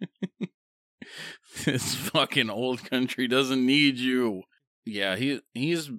[1.64, 4.42] this fucking old country doesn't need you.
[4.84, 5.90] Yeah, he he's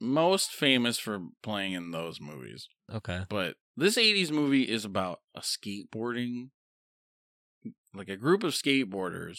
[0.00, 2.68] most famous for playing in those movies.
[2.92, 3.24] Okay.
[3.28, 6.48] But this 80s movie is about a skateboarding
[7.94, 9.38] like a group of skateboarders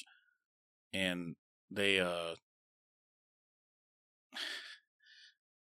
[0.93, 1.35] and
[1.69, 2.35] they uh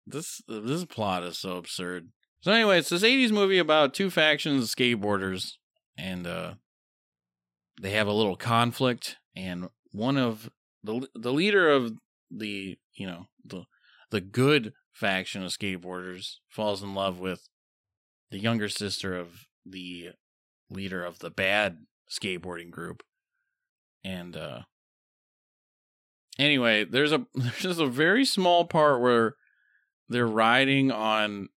[0.08, 2.10] this this plot is so absurd.
[2.42, 5.54] So anyway, it's this 80s movie about two factions of skateboarders
[5.98, 6.54] and uh
[7.82, 10.50] they have a little conflict and one of
[10.84, 11.94] the the leader of
[12.32, 13.66] the, you know, the
[14.12, 17.50] the good faction of skateboarders falls in love with
[18.32, 20.10] the younger sister of the
[20.70, 23.04] leader of the bad skateboarding group.
[24.04, 24.62] And uh
[26.40, 29.36] anyway, there's a there's just a very small part where
[30.10, 31.50] they're riding on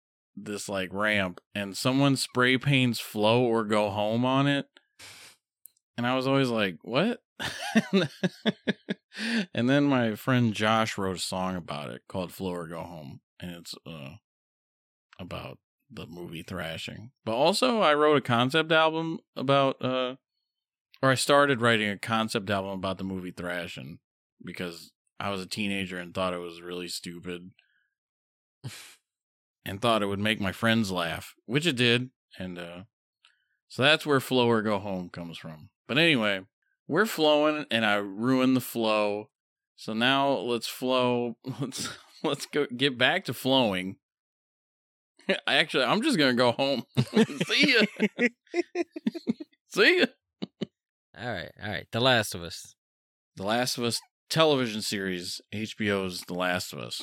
[0.45, 4.67] this like ramp and someone spray paints flow or go home on it.
[5.97, 7.21] And I was always like, what?
[9.53, 13.21] and then my friend Josh wrote a song about it called Flow or Go Home.
[13.39, 14.15] And it's uh
[15.19, 15.57] about
[15.91, 17.11] the movie Thrashin'.
[17.25, 20.15] But also I wrote a concept album about uh
[21.01, 23.99] or I started writing a concept album about the movie Thrashin'
[24.43, 27.51] because I was a teenager and thought it was really stupid
[29.65, 32.09] and thought it would make my friends laugh, which it did.
[32.37, 32.83] And uh
[33.67, 35.69] so that's where Flow or Go Home comes from.
[35.87, 36.41] But anyway,
[36.87, 39.29] we're flowing and I ruined the flow.
[39.75, 41.37] So now let's flow.
[41.61, 41.89] Let's
[42.21, 43.95] let's go get back to flowing.
[45.47, 46.83] Actually, I'm just gonna go home.
[47.47, 48.27] See ya.
[49.69, 50.05] See ya.
[51.17, 51.51] All right.
[51.63, 51.87] All right.
[51.91, 52.75] The Last of Us.
[53.37, 57.01] The Last of Us television series, HBO's The Last of Us.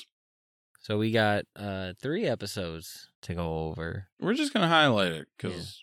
[0.86, 5.82] So we got uh three episodes to go over We're just gonna highlight it because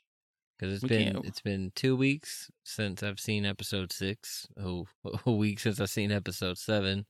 [0.58, 4.48] because it's We been can't- it's been two weeks since I've seen episode six.
[4.58, 4.86] Oh,
[5.26, 7.06] a week since I've seen episode seven,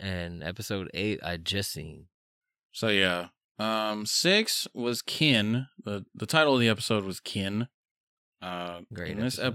[0.00, 2.06] and episode eight I just seen.
[2.72, 3.28] so yeah.
[3.60, 5.68] Um, six was Kin.
[5.84, 7.68] the The title of the episode was Kin.
[8.42, 9.46] Uh, Great in this episode.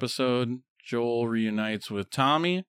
[0.52, 2.64] episode, Joel reunites with Tommy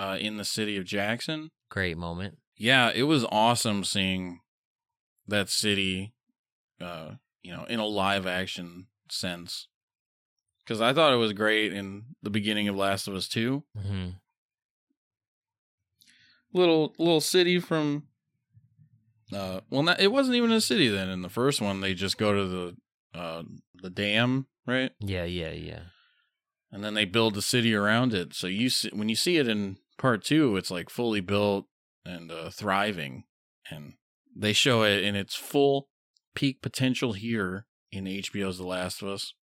[0.00, 1.50] uh, in the city of Jackson.
[1.70, 2.38] Great moment.
[2.56, 4.40] Yeah, it was awesome seeing
[5.28, 6.14] that city,
[6.80, 9.68] uh, you know, in a live action sense.
[10.64, 13.64] Because I thought it was great in the beginning of Last of Us Two.
[13.76, 14.08] hmm
[16.52, 18.04] Little little city from.
[19.34, 21.08] Uh, well, not, it wasn't even a city then.
[21.08, 22.76] In the first one, they just go to the
[23.18, 23.42] uh,
[23.82, 24.92] the dam, right?
[25.00, 25.80] Yeah, yeah, yeah.
[26.72, 28.34] and then they build the city around it.
[28.34, 31.66] So you see, when you see it in part two, it's like fully built
[32.06, 33.24] and uh, thriving,
[33.70, 33.94] and
[34.34, 35.88] they show it in its full
[36.34, 39.34] peak potential here in HBO's The Last of Us.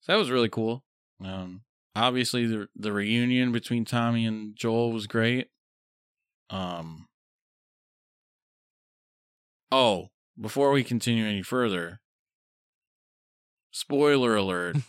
[0.00, 0.84] So that was really cool.
[1.24, 1.62] Um,
[1.96, 5.48] obviously, the the reunion between Tommy and Joel was great.
[6.50, 7.06] Um.
[9.70, 10.08] Oh,
[10.38, 12.00] before we continue any further,
[13.70, 14.76] spoiler alert.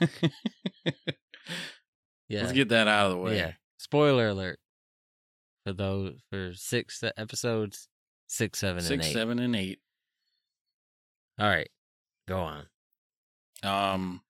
[2.28, 2.40] yeah.
[2.42, 3.36] Let's get that out of the way.
[3.36, 3.52] Yeah.
[3.78, 4.58] Spoiler alert.
[5.64, 7.88] For those for six episodes,
[8.26, 9.12] six, seven, Six, and eight.
[9.12, 9.80] seven, and eight.
[11.38, 11.68] All right.
[12.26, 12.66] Go on.
[13.62, 14.22] Um,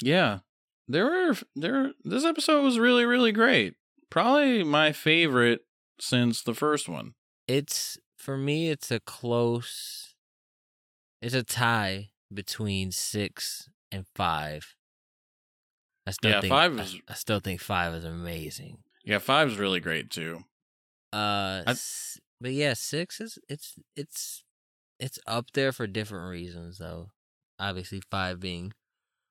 [0.00, 0.40] yeah,
[0.88, 1.92] there were there.
[2.04, 3.74] This episode was really, really great.
[4.10, 5.60] Probably my favorite
[5.98, 7.14] since the first one.
[7.48, 10.14] It's for me it's a close
[11.20, 14.74] it's a tie between six and five.
[16.06, 18.78] I still Yeah, think five I- is- I, still think five is amazing.
[19.04, 20.44] Yeah, five's really great too.
[21.12, 21.76] Uh I-
[22.40, 24.44] but yeah, six is it's it's
[24.98, 27.10] it's up there for different reasons though.
[27.58, 28.72] Obviously five being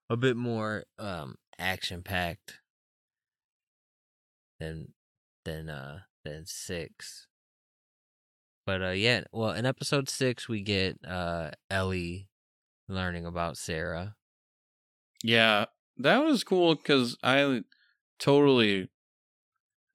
[0.09, 2.59] a bit more um action packed
[4.59, 4.93] than
[5.45, 7.28] than uh than six.
[8.65, 12.30] But uh yeah, well in episode six we get uh Ellie
[12.88, 14.15] learning about Sarah.
[15.24, 15.65] Yeah,
[16.04, 17.64] that was cool because I
[18.20, 18.89] totally.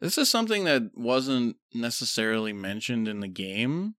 [0.00, 3.94] This is something that wasn't necessarily mentioned in the game,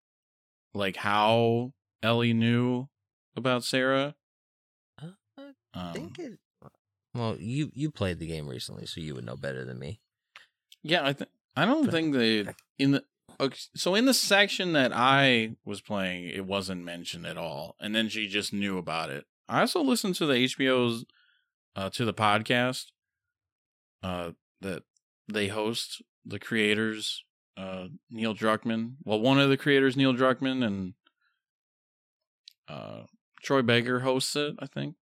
[0.74, 2.88] like how Ellie knew
[3.36, 4.16] about Sarah.
[5.02, 6.40] Uh, I Um, think it
[7.14, 10.00] well, you you played the game recently, so you would know better than me.
[10.84, 12.46] Yeah, I think I don't think they
[12.78, 13.04] in the
[13.40, 17.96] okay, so in the section that I was playing, it wasn't mentioned at all, and
[17.96, 19.26] then she just knew about it.
[19.50, 21.06] I also listened to the HBO's
[21.78, 22.88] uh, to the podcast
[24.04, 24.84] uh, that
[25.32, 26.02] they host.
[26.26, 27.24] The creators,
[27.56, 28.96] uh, Neil Druckmann.
[29.06, 30.94] Well, one of the creators, Neil Druckmann, and
[32.68, 33.04] uh,
[33.42, 34.96] Troy Baker hosts it, I think.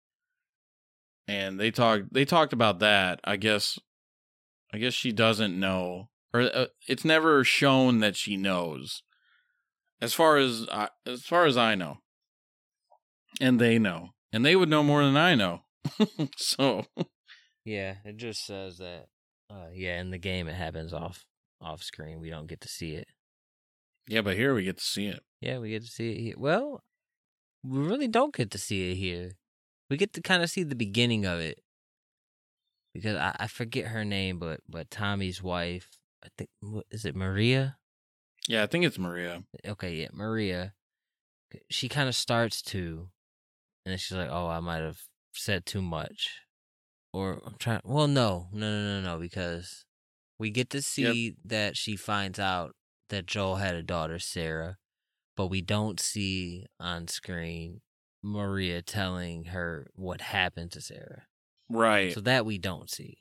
[1.28, 2.12] And they talked.
[2.12, 3.20] They talked about that.
[3.22, 3.78] I guess
[4.72, 9.02] I guess she doesn't know, or uh, it's never shown that she knows.
[10.00, 11.98] As far as I, as far as I know,
[13.40, 15.61] and they know, and they would know more than I know.
[16.36, 16.84] so
[17.64, 19.06] Yeah, it just says that.
[19.50, 21.24] Uh, yeah, in the game it happens off
[21.60, 22.20] off screen.
[22.20, 23.06] We don't get to see it.
[24.08, 25.20] yeah, but here we get to see it.
[25.40, 26.34] Yeah, we get to see it here.
[26.38, 26.82] Well,
[27.62, 29.32] we really don't get to see it here.
[29.90, 31.60] We get to kind of see the beginning of it
[32.94, 35.90] because I, I forget her name, but but Tommy's wife.
[36.24, 37.76] I think what is it Maria?
[38.48, 39.42] Yeah, I think it's Maria.
[39.66, 40.72] Okay, yeah, Maria.
[41.70, 43.08] She kind of starts to,
[43.84, 45.00] and then she's like, "Oh, I might have
[45.34, 46.30] said too much,"
[47.12, 47.80] or I'm trying.
[47.84, 49.84] Well, no, no, no, no, no, because
[50.38, 52.74] we get to see that she finds out
[53.10, 54.76] that Joel had a daughter, Sarah,
[55.36, 57.80] but we don't see on screen
[58.22, 61.24] Maria telling her what happened to Sarah.
[61.68, 63.18] Right, So that we don't see,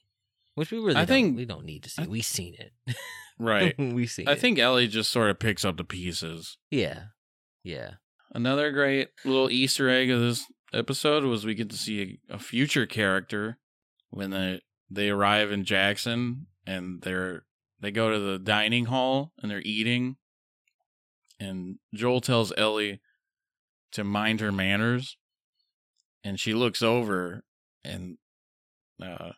[0.56, 2.04] which we really I don't, think- we don't need to see.
[2.04, 2.96] I- we seen it.
[3.40, 3.74] right.
[3.80, 4.40] we seen I it.
[4.40, 6.58] think Ellie just sort of picks up the pieces.
[6.70, 7.04] Yeah,
[7.64, 7.92] yeah.
[8.34, 12.40] Another great little Easter egg of this episode was we get to see a, a
[12.40, 13.58] future character
[14.10, 17.46] when they they arrive in Jackson and they're
[17.80, 20.18] they go to the dining hall and they're eating
[21.40, 23.02] and Joel tells Ellie
[23.92, 25.18] to mind her manners
[26.24, 27.44] and she looks over
[27.84, 28.18] and
[29.02, 29.32] uh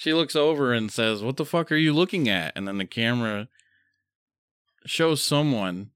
[0.00, 2.86] she looks over and says, "What the fuck are you looking at?" And then the
[2.86, 3.48] camera
[4.86, 5.90] shows someone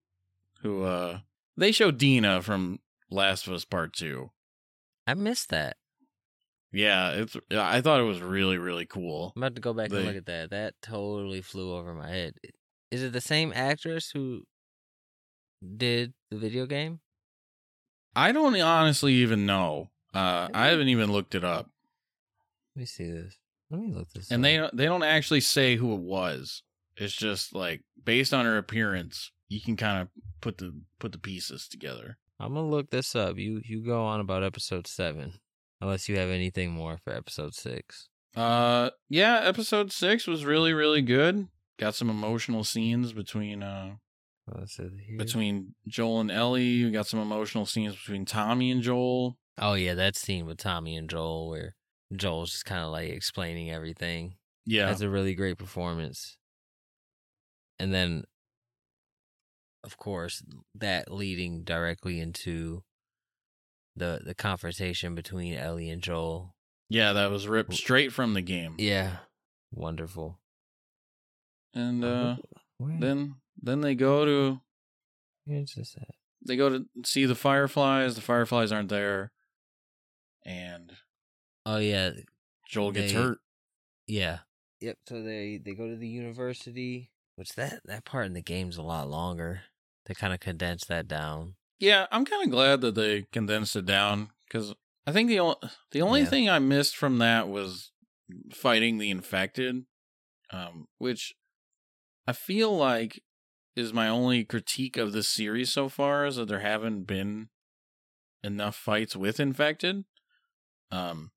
[0.61, 1.21] who uh
[1.57, 4.31] they show Dina from Last of Us Part 2.
[5.07, 5.77] I missed that.
[6.73, 9.33] Yeah, it's I thought it was really really cool.
[9.37, 10.51] I'm about to go back and look at that.
[10.51, 12.35] That totally flew over my head.
[12.91, 14.43] Is it the same actress who
[15.77, 17.01] did the video game?
[18.17, 19.91] I don't honestly even know.
[20.13, 21.71] Uh I haven't even looked it up.
[22.75, 23.37] Let me see this.
[23.71, 24.31] Let me look this.
[24.31, 24.49] And up.
[24.49, 26.63] they don't- they don't actually say who it was.
[26.97, 30.09] It's just like based on her appearance, you can kind of
[30.41, 32.19] put the put the pieces together.
[32.41, 33.39] I'm gonna look this up.
[33.39, 35.35] You you go on about episode seven,
[35.81, 38.09] unless you have anything more for episode six.
[38.37, 41.49] Uh, yeah, episode six was really really good.
[41.79, 43.95] Got some emotional scenes between uh
[45.07, 45.17] here?
[45.17, 46.85] between Joel and Ellie.
[46.85, 49.39] We got some emotional scenes between Tommy and Joel.
[49.59, 51.75] Oh yeah, that scene with Tommy and Joel where
[52.15, 54.37] Joel's just kind of like explaining everything.
[54.67, 56.39] Yeah, That's a really great performance.
[57.79, 58.25] And then,
[59.85, 60.43] of course,
[60.75, 62.83] that leading directly into
[63.97, 66.55] the the confrontation between Ellie and Joel.
[66.89, 68.75] yeah, that was ripped straight from the game.
[68.79, 69.19] Yeah,
[69.73, 70.41] wonderful.
[71.75, 72.37] And uh,
[72.79, 74.61] Where, then then they go to
[75.45, 76.09] where's this at?
[76.47, 78.15] they go to see the fireflies.
[78.15, 79.33] The fireflies aren't there,
[80.45, 80.93] and
[81.67, 82.11] Oh yeah,
[82.69, 83.39] Joel gets They- hurt.
[84.07, 84.39] yeah.
[84.81, 84.99] Yep.
[85.09, 87.11] So they they go to the university.
[87.37, 89.63] Which that that part in the game's a lot longer.
[90.07, 91.55] They kind of condensed that down.
[91.79, 94.75] Yeah, I'm kind of glad that they condensed it down because
[95.07, 95.57] I think the only
[95.93, 96.27] the only Yeah.
[96.31, 97.91] thing I missed from that was
[98.53, 99.85] fighting the infected,
[100.51, 101.35] um, which
[102.27, 103.23] I feel like
[103.77, 107.49] is my only critique of this series so far is that there haven't been
[108.43, 110.05] enough fights with infected.
[110.91, 111.33] Um,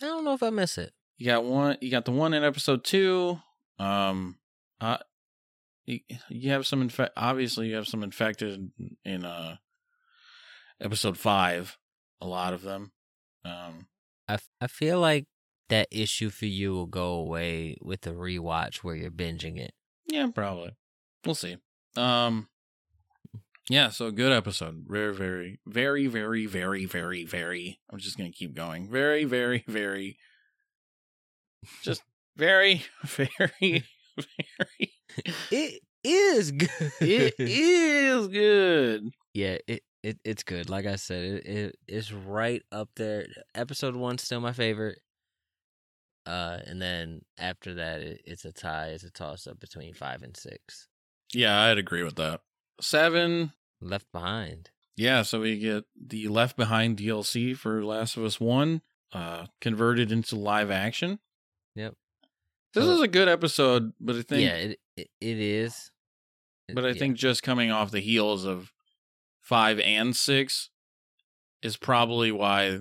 [0.00, 0.92] I don't know if I miss it.
[1.18, 3.40] you got one, you got the one in episode two.
[3.78, 4.38] Um,
[4.80, 4.98] uh,
[6.28, 7.12] you, have some infect.
[7.16, 8.70] Obviously, you have some infected
[9.04, 9.56] in uh
[10.80, 11.76] episode five.
[12.20, 12.92] A lot of them.
[13.44, 13.86] Um,
[14.28, 15.26] I, f- I feel like
[15.70, 19.72] that issue for you will go away with the rewatch where you're binging it.
[20.06, 20.72] yeah, probably.
[21.24, 21.56] We'll see.
[21.96, 22.48] Um,
[23.68, 23.88] yeah.
[23.88, 24.84] So good episode.
[24.86, 27.80] Very, very, very, very, very, very, very.
[27.90, 28.88] I'm just gonna keep going.
[28.90, 30.18] Very, very, very.
[31.82, 32.02] Just
[32.36, 33.84] very, very,
[34.58, 34.92] very.
[35.50, 36.92] It is good.
[37.00, 39.10] It is good.
[39.34, 40.70] yeah, it, it it's good.
[40.70, 43.26] Like I said, it, it it's right up there.
[43.54, 45.00] Episode one still my favorite.
[46.26, 48.88] Uh, and then after that, it, it's a tie.
[48.88, 50.86] It's a toss up between five and six.
[51.34, 52.40] Yeah, I'd agree with that.
[52.80, 53.52] Seven.
[53.80, 54.70] Left behind.
[54.96, 58.82] Yeah, so we get the Left Behind DLC for Last of Us One,
[59.14, 61.18] uh, converted into live action.
[62.74, 65.90] This So- is a good episode, but I think, yeah, it, it it is.
[66.68, 66.94] It- but I yeah.
[66.94, 68.72] think just coming off the heels of
[69.40, 70.70] five and six
[71.62, 72.80] is probably why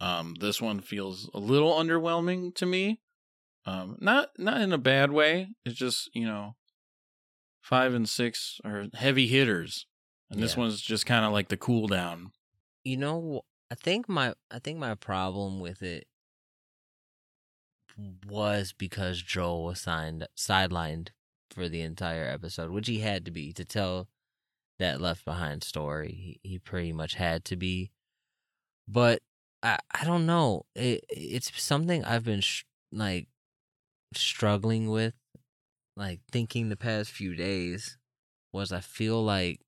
[0.00, 3.00] um this one feels a little underwhelming to me.
[3.66, 5.48] Um, not not in a bad way.
[5.64, 6.56] It's just you know,
[7.60, 9.86] five and six are heavy hitters,
[10.30, 12.32] and this one's just kind of like the cool down.
[12.84, 16.06] you know i think my i think my problem with it
[18.26, 21.08] was because joel was signed sidelined
[21.50, 24.08] for the entire episode which he had to be to tell
[24.78, 26.40] that left behind story.
[26.42, 27.90] He, he pretty much had to be.
[28.88, 29.20] But
[29.62, 30.66] i i don't know.
[30.74, 33.28] It it's something i've been sh- like
[34.14, 35.14] struggling with
[35.96, 37.98] like thinking the past few days
[38.52, 39.60] was i feel like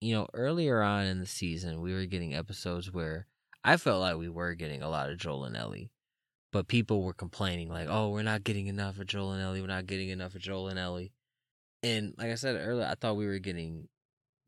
[0.00, 3.26] you know, earlier on in the season, we were getting episodes where
[3.64, 5.90] I felt like we were getting a lot of Joel and Ellie,
[6.52, 9.60] but people were complaining like, "Oh, we're not getting enough of Joel and Ellie.
[9.60, 11.12] We're not getting enough of Joel and Ellie."
[11.82, 13.88] And like I said earlier, I thought we were getting,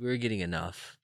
[0.00, 0.96] we were getting enough.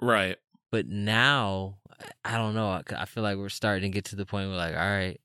[0.00, 0.36] Right.
[0.72, 1.78] But now,
[2.24, 2.68] I- don't know.
[2.70, 5.20] I I feel like we're starting to get to the point where, like, all right,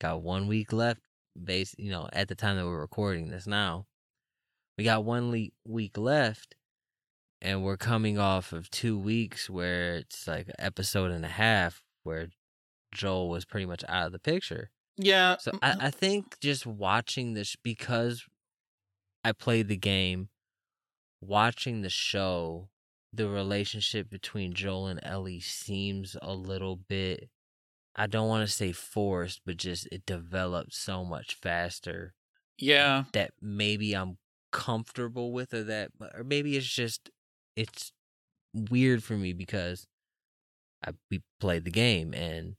[0.00, 1.00] got one week left.
[1.42, 3.86] Based, you know, at the time that we're recording this now,
[4.76, 6.56] we got one le- week left,
[7.40, 11.82] and we're coming off of two weeks where it's like an episode and a half
[12.04, 12.28] where
[12.92, 14.70] Joel was pretty much out of the picture.
[14.96, 15.36] Yeah.
[15.38, 15.80] So I, mm-hmm.
[15.82, 18.24] I think just watching this because
[19.24, 20.28] I played the game,
[21.20, 22.68] watching the show,
[23.12, 27.28] the relationship between Joel and Ellie seems a little bit
[27.94, 32.14] I don't want to say forced, but just it developed so much faster
[32.58, 33.04] yeah.
[33.12, 34.18] that maybe I'm
[34.50, 37.10] comfortable with or that or maybe it's just
[37.56, 37.92] it's
[38.54, 39.86] weird for me because
[40.86, 42.56] I we played the game and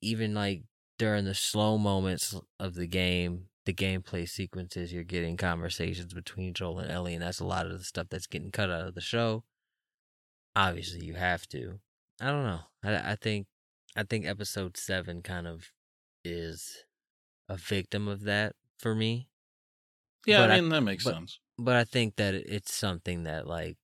[0.00, 0.62] even like
[0.98, 6.78] during the slow moments of the game, the gameplay sequences, you're getting conversations between Joel
[6.80, 9.00] and Ellie, and that's a lot of the stuff that's getting cut out of the
[9.00, 9.44] show.
[10.54, 11.80] Obviously, you have to.
[12.20, 12.60] I don't know.
[12.82, 13.46] I, I think
[13.94, 15.70] I think episode seven kind of
[16.24, 16.84] is
[17.48, 19.28] a victim of that for me.
[20.26, 21.38] Yeah, But I- I mean that makes but- sense.
[21.58, 23.78] But I think that it's something that like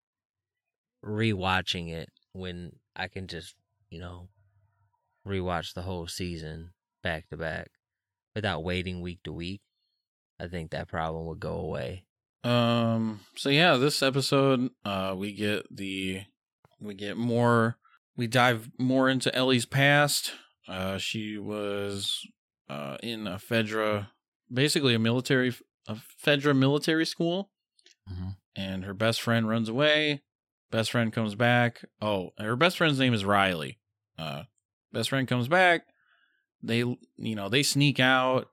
[1.05, 3.55] rewatching it when I can just,
[3.91, 4.29] you know,
[5.27, 6.71] rewatch the whole season
[7.03, 7.71] back to back
[8.35, 9.61] without waiting week to week.
[10.41, 12.05] I think that problem would go away.
[12.45, 16.23] Um so yeah, this episode uh we get the
[16.81, 17.77] we get more.
[18.17, 20.33] We dive more into Ellie's past.
[20.69, 22.27] Uh, she was
[22.69, 24.09] uh, in a FEDRA,
[24.53, 25.55] basically a military,
[25.89, 27.51] a FEDRA military school,
[28.11, 28.37] Mhm.
[28.57, 30.23] and her best friend runs away.
[30.71, 31.85] Best friend comes back.
[32.01, 33.79] Oh, her best friend's name is Riley.
[34.19, 34.43] Uh,
[34.93, 35.83] best friend comes back.
[36.63, 38.49] They, you know, they sneak out.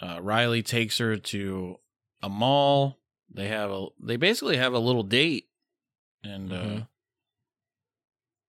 [0.00, 1.76] Uh, Riley takes her to
[2.22, 2.98] a mall.
[3.32, 5.48] They have a, they basically have a little date,
[6.24, 6.88] and uh, Mhm.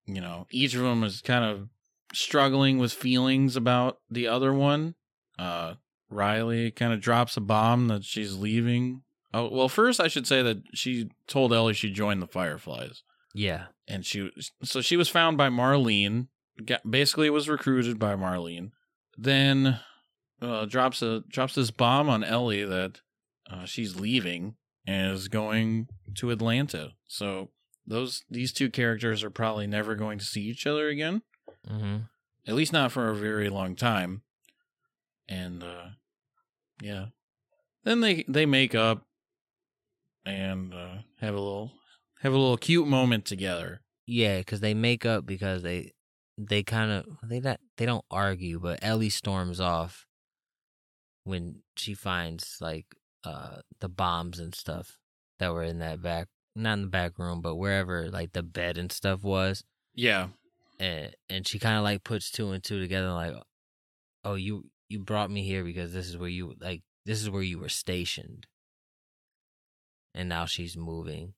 [0.07, 1.69] you know, each of them is kind of
[2.13, 4.95] struggling with feelings about the other one.
[5.39, 5.75] Uh,
[6.09, 9.03] Riley kind of drops a bomb that she's leaving.
[9.33, 13.67] Oh, well, first I should say that she told Ellie she joined the Fireflies, Yeah.
[13.87, 14.31] and she
[14.63, 16.29] so she was found by Marlene.
[16.65, 18.73] Got, basically, was recruited by Marlene.
[19.17, 19.81] Then
[20.43, 23.01] uh, drops a drops this bomb on Ellie that
[23.51, 26.93] uh, she's leaving and is going to Atlanta.
[27.07, 27.51] So
[27.87, 31.23] those these two characters are probably never going to see each other again
[31.69, 31.97] Mm-hmm.
[32.47, 34.23] at least not for a very long time.
[35.29, 35.89] And uh
[36.81, 37.07] yeah.
[37.85, 39.07] Then they they make up
[40.25, 41.73] and uh have a little
[42.23, 43.83] have a little cute moment together.
[44.07, 45.93] Yeah, because they make up because they
[46.49, 50.07] they kind of they not they don't argue, but Ellie storms off
[51.25, 52.87] when she finds like
[53.25, 54.99] uh the bombs and stuff
[55.39, 58.77] that were in that back not in the back room, but wherever like the bed
[58.79, 59.63] and stuff was,
[59.95, 60.29] Yeah.
[60.79, 63.35] and and she kind of like puts two and two together, like,
[64.25, 67.43] oh you you brought me here because this is where you like this is where
[67.43, 68.47] you were stationed,
[70.15, 71.35] and now she's moving.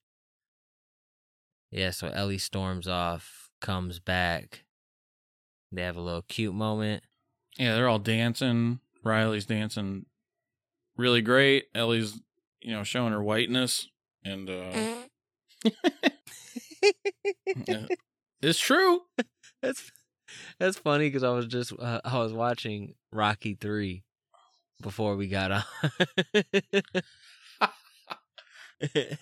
[1.71, 4.65] Yeah, so Ellie storms off, comes back.
[5.73, 7.03] They have a little cute moment.
[7.59, 8.81] Yeah, they're all dancing.
[9.03, 10.07] Riley's dancing
[10.97, 11.67] really great.
[11.75, 12.21] Ellie's,
[12.61, 13.89] you know, showing her whiteness
[14.25, 14.95] and uh
[17.67, 17.87] yeah.
[18.41, 19.01] it's true.
[19.63, 19.91] That's
[20.59, 24.05] that's funny because I was just uh, I was watching Rocky three
[24.81, 25.63] before we got on,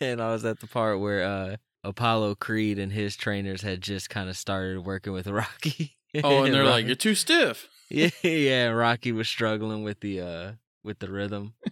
[0.00, 4.08] and I was at the part where uh, Apollo Creed and his trainers had just
[4.08, 5.96] kind of started working with Rocky.
[6.24, 7.68] Oh, and they're like, You're too stiff.
[7.90, 8.66] yeah, yeah.
[8.68, 10.52] Rocky was struggling with the uh
[10.82, 11.54] with the rhythm.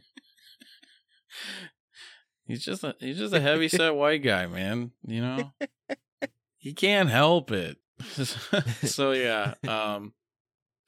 [2.47, 4.93] He's just a he's just a heavy set white guy, man.
[5.07, 5.53] You know,
[6.57, 7.77] he can't help it.
[8.85, 10.15] so yeah, um,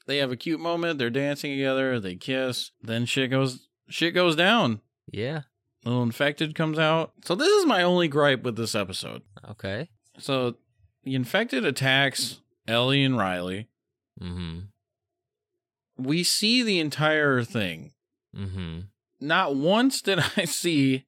[0.07, 0.99] they have a cute moment.
[0.99, 2.01] They're dancing together.
[2.01, 2.71] They kiss.
[2.81, 4.81] Then shit goes shit goes down.
[5.13, 5.43] Yeah.
[5.85, 7.13] Little infected comes out.
[7.25, 9.23] So this is my only gripe with this episode.
[9.51, 9.91] Okay.
[10.19, 10.57] So
[11.05, 13.69] the infected attacks Ellie and Riley.
[14.21, 14.61] Mm-hmm.
[15.99, 17.93] We see the entire thing.
[18.37, 18.81] Mm-hmm.
[19.21, 21.05] Not once did I see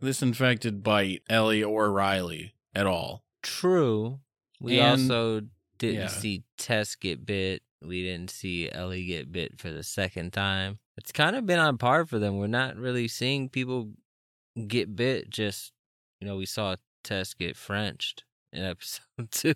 [0.00, 3.24] this infected bite Ellie or Riley at all.
[3.42, 4.20] True.
[4.60, 5.42] We And- also
[5.78, 6.06] didn't yeah.
[6.08, 7.62] see Tess get bit.
[7.82, 10.78] We didn't see Ellie get bit for the second time.
[10.98, 12.36] It's kind of been on par for them.
[12.36, 13.92] We're not really seeing people
[14.66, 15.30] get bit.
[15.30, 15.72] Just
[16.20, 19.54] you know, we saw Tess get Frenched in episode two,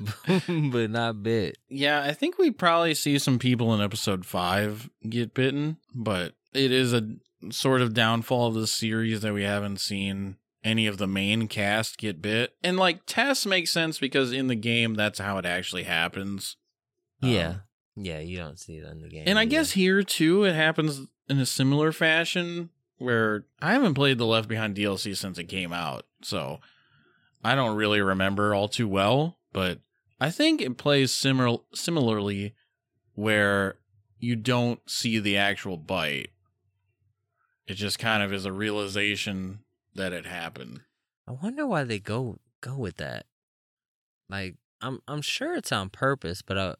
[0.48, 1.58] but not bit.
[1.68, 6.72] Yeah, I think we probably see some people in episode five get bitten, but it
[6.72, 7.02] is a
[7.50, 11.98] sort of downfall of the series that we haven't seen any of the main cast
[11.98, 12.54] get bit.
[12.62, 16.56] And like Tess makes sense because in the game that's how it actually happens.
[17.22, 17.54] Um, Yeah,
[17.96, 18.18] yeah.
[18.20, 19.24] You don't see it in the game.
[19.26, 19.50] and I either.
[19.50, 24.48] guess here too it happens in a similar fashion where I haven't played the Left
[24.48, 26.06] Behind DLC since it came out.
[26.22, 26.60] So
[27.44, 29.80] I don't really remember all too well, but
[30.20, 32.54] I think it plays similar similarly
[33.14, 33.76] where
[34.18, 36.30] you don't see the actual bite.
[37.66, 39.60] It just kind of is a realization
[39.94, 40.80] that it happened.
[41.28, 43.26] I wonder why they go go with that.
[44.28, 46.74] Like I'm I'm sure it's on purpose, but I,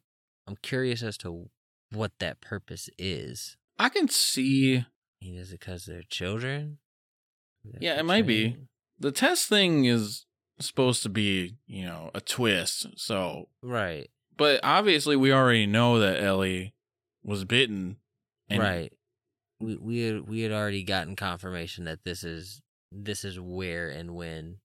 [0.46, 1.50] I'm curious as to
[1.92, 3.56] what that purpose is.
[3.78, 4.86] I can see
[5.20, 6.78] is it because they're children?
[7.64, 8.56] Is Yeah, it might be.
[8.98, 10.26] the Tess thing is
[10.60, 12.86] supposed to be, you know, a twist.
[12.96, 16.74] So Right, But obviously, we already know that Ellie
[17.22, 17.96] was bitten.
[18.48, 18.92] And right.
[19.60, 22.60] We we had, we had already gotten confirmation that this is
[22.92, 24.58] this is where and when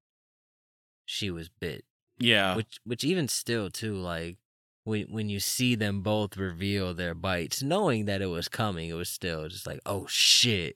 [1.06, 1.86] she was bit.
[2.20, 2.56] Yeah.
[2.56, 4.38] which which even still too like
[4.84, 8.94] when when you see them both reveal their bites knowing that it was coming it
[8.94, 10.76] was still just like oh shit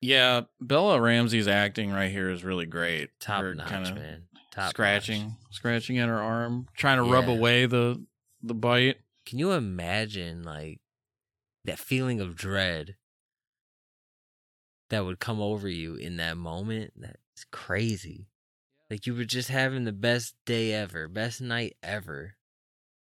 [0.00, 0.42] yeah.
[0.60, 3.08] Bella Ramsey's acting right here is really great.
[3.20, 4.22] top Her notch kinda man
[4.54, 5.32] top scratching, notch.
[5.50, 8.04] scratching at her arm, trying to rub away the
[8.42, 8.96] the bite.
[9.26, 10.80] can you imagine like
[11.64, 12.96] that feeling of dread
[14.90, 18.26] that would come over you in that moment that's crazy
[18.90, 22.34] Like you were just having the best day ever, best night ever.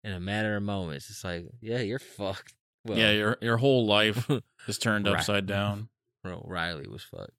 [0.04, 2.54] In a matter of moments, it's like, yeah, you're fucked.
[2.84, 4.30] Well, yeah, your your whole life
[4.68, 5.88] is turned upside down.
[6.22, 7.32] bro, Riley was fucked.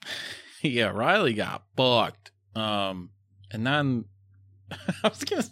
[0.62, 2.30] yeah, Riley got fucked.
[2.54, 3.10] Um,
[3.52, 4.04] and then
[4.70, 5.44] I was gonna.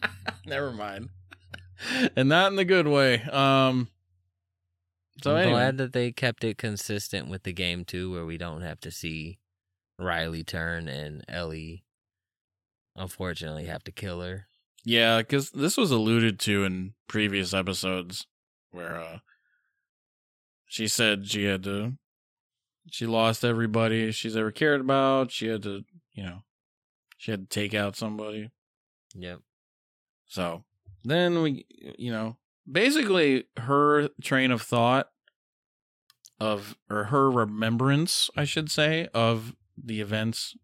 [0.46, 1.10] Never mind.
[2.16, 3.22] And not in the good way.
[3.22, 3.88] Um.
[5.22, 8.38] So I'm anyway, glad that they kept it consistent with the game too, where we
[8.38, 9.38] don't have to see
[9.98, 11.84] Riley turn and Ellie,
[12.96, 14.46] unfortunately, have to kill her.
[14.84, 18.26] yeah, because this was alluded to in previous episodes,
[18.72, 19.18] where uh,
[20.66, 21.92] she said she had to,
[22.90, 25.30] she lost everybody she's ever cared about.
[25.30, 25.84] She had to,
[26.14, 26.42] you know,
[27.22, 28.50] she had to take out somebody.
[29.14, 29.42] Yep.
[30.26, 30.64] So
[31.04, 31.66] then we,
[31.96, 32.36] you know,
[32.68, 35.08] basically her train of thought
[36.40, 40.56] of, or her remembrance, I should say, of the events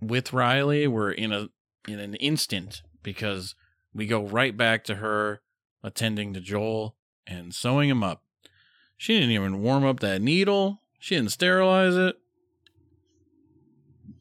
[0.00, 1.48] with Riley were in a
[1.88, 3.56] in an instant because
[3.92, 5.40] we go right back to her
[5.82, 6.94] attending to Joel
[7.26, 8.22] and sewing him up.
[8.96, 10.82] She didn't even warm up that needle.
[11.00, 12.14] She didn't sterilize it.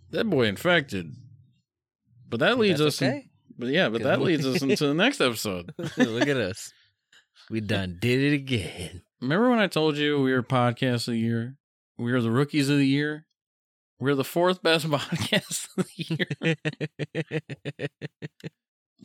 [0.10, 1.16] That boy infected.
[2.34, 3.30] But that leads us in-
[3.60, 5.72] but yeah, but Good that leads us into the next episode.
[5.98, 6.74] Look at us.
[7.52, 9.04] We done did it again.
[9.22, 11.58] Remember when I told you we were podcast of the year?
[11.98, 13.28] We were the rookies of the year.
[14.00, 17.88] We're the fourth best podcast of the year.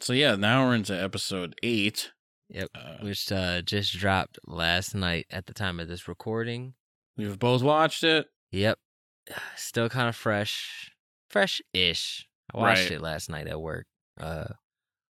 [0.00, 2.12] So yeah, now we're into episode eight.
[2.50, 2.68] Yep.
[2.74, 6.74] Uh, Which uh, just dropped last night at the time of this recording.
[7.16, 8.26] we've both watched it.
[8.52, 8.78] Yep.
[9.56, 10.92] Still kind of fresh,
[11.28, 12.28] fresh ish.
[12.54, 12.92] I watched Right.
[12.92, 13.86] it last night at work.
[14.20, 14.48] Uh,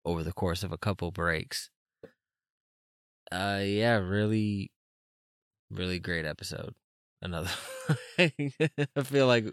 [0.06, 1.70] over the course of a couple breaks.
[3.32, 4.72] Uh, yeah, really,
[5.70, 6.74] really great episode.
[7.22, 7.50] Another.
[8.20, 8.32] I
[9.04, 9.46] feel like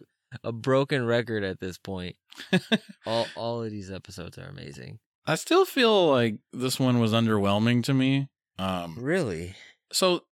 [0.43, 2.17] a broken record at this point.
[3.07, 4.99] All all of these episodes are amazing.
[5.27, 8.29] I still feel like this one was underwhelming to me.
[8.59, 9.55] Um, Really?
[9.93, 10.25] so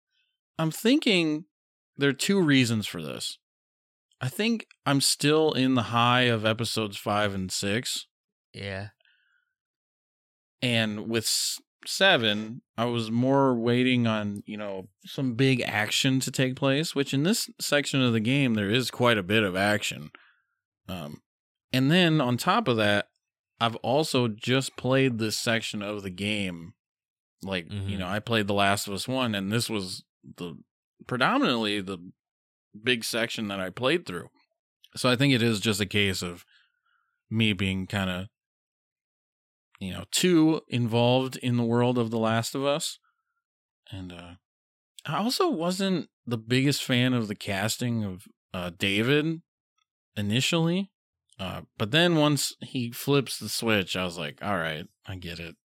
[0.58, 1.46] I'm thinking
[1.98, 3.38] there are two reasons for this.
[4.22, 8.08] I think I'm still in the high of episodes five and six.
[8.54, 8.90] Yeah.
[10.62, 11.30] and with
[11.86, 17.14] seven i was more waiting on you know some big action to take place which
[17.14, 20.10] in this section of the game there is quite a bit of action
[20.90, 21.22] um
[21.72, 23.10] and then on top of that
[23.60, 26.74] i've also just played this section of the game
[27.44, 28.00] like you Mhm.
[28.00, 30.04] know i played the last of us one and this was
[30.38, 30.56] the
[31.06, 32.00] predominantly the
[32.84, 34.30] big section that i played through
[34.96, 36.46] so i think it is just a case of
[37.30, 38.28] me being kind of
[39.80, 43.00] you know, too involved in the world of The Last of Us.
[43.92, 44.36] And uh
[45.06, 48.24] I also wasn't the biggest fan of the casting of
[48.54, 49.42] uh David
[50.16, 50.92] initially.
[51.40, 55.40] Uh but then once he flips the switch, I was like, all right, I get
[55.40, 55.56] it.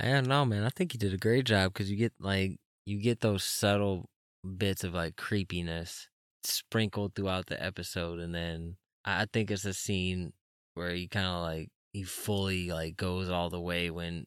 [0.00, 0.64] I don't know, man.
[0.64, 4.08] I think he did a great job because you get like you get those subtle
[4.56, 6.08] bits of like creepiness
[6.46, 10.32] sprinkled throughout the episode, and then I think it's a scene
[10.74, 14.26] where he kind of like he fully like goes all the way when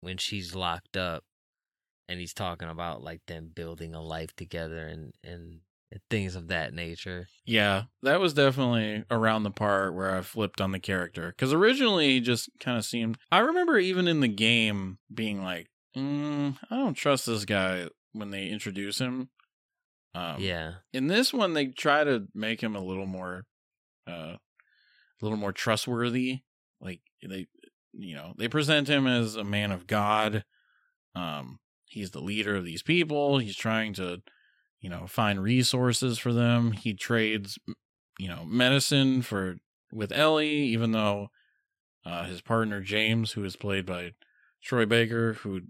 [0.00, 1.24] when she's locked up,
[2.08, 5.60] and he's talking about like them building a life together and and,
[5.92, 7.28] and things of that nature.
[7.44, 11.28] Yeah, that was definitely around the part where I flipped on the character.
[11.28, 13.18] Because originally he just kind of seemed.
[13.30, 18.30] I remember even in the game being like, mm, I don't trust this guy when
[18.30, 19.28] they introduce him.
[20.14, 23.44] Um, yeah, in this one they try to make him a little more
[24.06, 26.40] uh a little more trustworthy
[26.80, 27.46] like they
[27.92, 30.44] you know they present him as a man of god.
[31.14, 33.38] Um he's the leader of these people.
[33.38, 34.22] He's trying to
[34.80, 36.72] you know find resources for them.
[36.72, 37.58] He trades
[38.18, 39.56] you know medicine for
[39.92, 41.28] with ellie even though
[42.04, 44.12] uh his partner james who is played by
[44.62, 45.60] troy baker who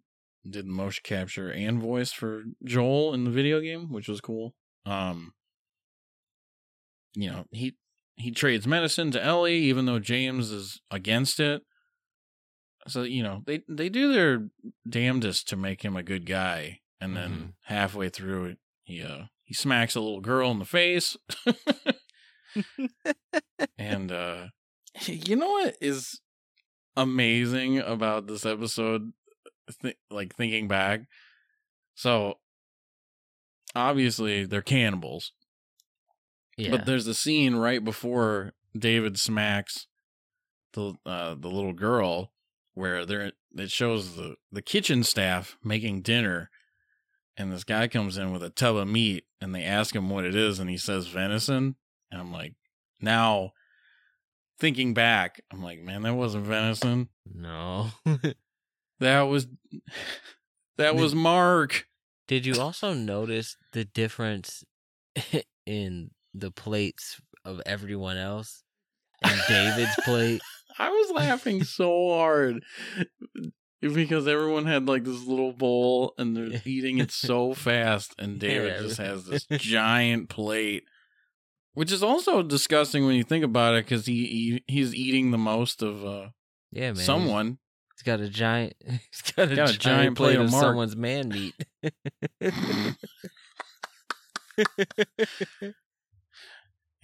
[0.49, 4.55] did motion capture and voice for Joel in the video game, which was cool.
[4.87, 5.33] Um,
[7.15, 7.77] you know, he
[8.17, 11.63] he trades medicine to Ellie, even though James is against it.
[12.87, 14.49] So you know, they they do their
[14.89, 17.53] damnedest to make him a good guy, and then Mhm.
[17.63, 21.17] halfway through it, he uh he smacks a little girl in the face.
[23.79, 24.47] and uh
[25.07, 26.21] you know what is
[26.97, 29.13] amazing about this episode
[29.83, 31.03] th- like thinking back
[31.95, 32.35] so
[33.75, 35.33] obviously they're cannibals
[36.57, 36.71] yeah.
[36.71, 39.87] but there's a scene right before david smacks
[40.73, 42.33] the uh the little girl
[42.75, 46.51] where there it shows the the kitchen staff making dinner
[47.37, 50.25] and this guy comes in with a tub of meat and they ask him what
[50.25, 51.77] it is and he says venison
[52.11, 52.55] and i'm like
[53.01, 53.53] now
[54.59, 57.09] thinking back, I'm like, man, that wasn't venison.
[57.33, 57.89] No.
[59.05, 59.47] That was
[60.79, 61.87] that was Mark.
[62.27, 64.65] Did you also notice the difference
[65.67, 68.63] in the plates of everyone else
[69.23, 70.41] and David's plate?
[70.79, 72.63] I was laughing so hard
[73.81, 78.75] because everyone had like this little bowl and they're eating it so fast, and David
[78.77, 78.83] Yeah.
[78.83, 80.85] just has this giant plate,
[81.75, 85.39] which is also disgusting when you think about it because he, he he's eating the
[85.39, 86.29] most of uh,
[86.73, 87.05] Yeah, man.
[87.05, 87.59] someone.
[87.97, 88.75] He's got a giant.
[88.87, 91.55] He's got a, Got a giant, giant plate, plate of someone's man meat.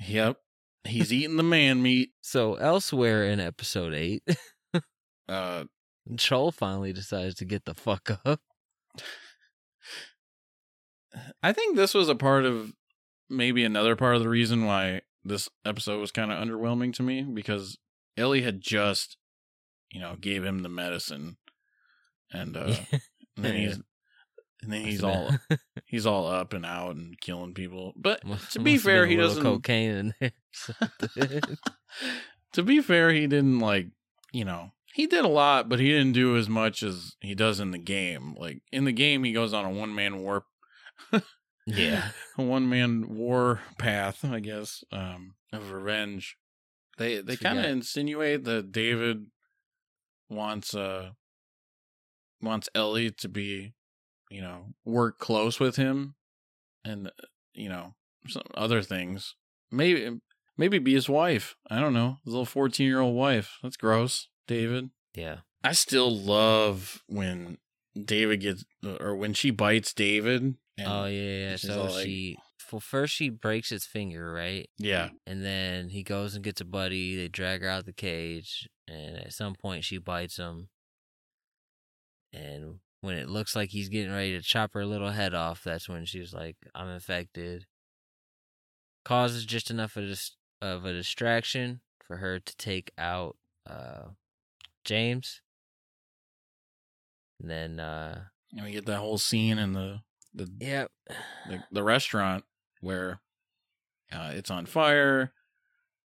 [0.06, 0.38] Yep,
[0.84, 2.10] he's eating the man meat.
[2.22, 4.22] so elsewhere in episode eight,
[5.28, 5.64] Uh,
[6.14, 8.40] Joel finally decides to get the fuck up.
[11.42, 12.72] I think this was a part of
[13.28, 17.22] maybe another part of the reason why this episode was kind of underwhelming to me
[17.22, 17.78] because
[18.16, 19.16] Ellie had just,
[19.90, 21.36] you know, gave him the medicine,
[22.32, 22.74] and uh,
[23.36, 23.80] and then he's
[24.62, 25.30] and then he's all
[25.86, 27.92] he's all up and out and killing people.
[27.96, 30.32] But Must- to be fair, he doesn't- cocaine in there.
[32.52, 33.88] to be fair, he didn't like
[34.32, 37.60] you know he did a lot, but he didn't do as much as he does
[37.60, 38.34] in the game.
[38.38, 40.44] Like in the game, he goes on a one man war
[41.66, 46.36] yeah, a one man war path, I guess, um, of revenge.
[46.98, 49.26] They they kind of insinuate that David
[50.30, 51.10] wants uh
[52.40, 53.74] wants Ellie to be,
[54.30, 56.14] you know, work close with him,
[56.84, 57.10] and uh,
[57.52, 57.94] you know
[58.28, 59.34] some other things.
[59.70, 60.18] Maybe
[60.56, 61.56] maybe be his wife.
[61.68, 63.58] I don't know, his little fourteen year old wife.
[63.62, 64.90] That's gross, David.
[65.14, 65.38] yeah.
[65.62, 67.58] I still love when
[68.02, 70.54] David gets or when she bites David.
[70.78, 71.56] And oh yeah, yeah.
[71.56, 72.38] So like- she,
[72.72, 74.68] well, first she breaks his finger, right?
[74.78, 75.10] yeah.
[75.26, 77.16] And then he goes and gets a buddy.
[77.16, 80.68] They drag her out the cage, and at some point she bites him.
[82.32, 85.88] And when it looks like he's getting ready to chop her little head off, that's
[85.88, 87.66] when she's like, "I'm infected."
[89.04, 90.04] Causes just enough of,
[90.60, 93.36] of a distraction for her to take out
[93.68, 94.10] uh,
[94.84, 95.40] James.
[97.40, 100.00] And then, uh, And we get that whole scene in the
[100.34, 100.86] the yeah,
[101.48, 102.44] the, the restaurant
[102.80, 103.20] where
[104.12, 105.32] uh, it's on fire.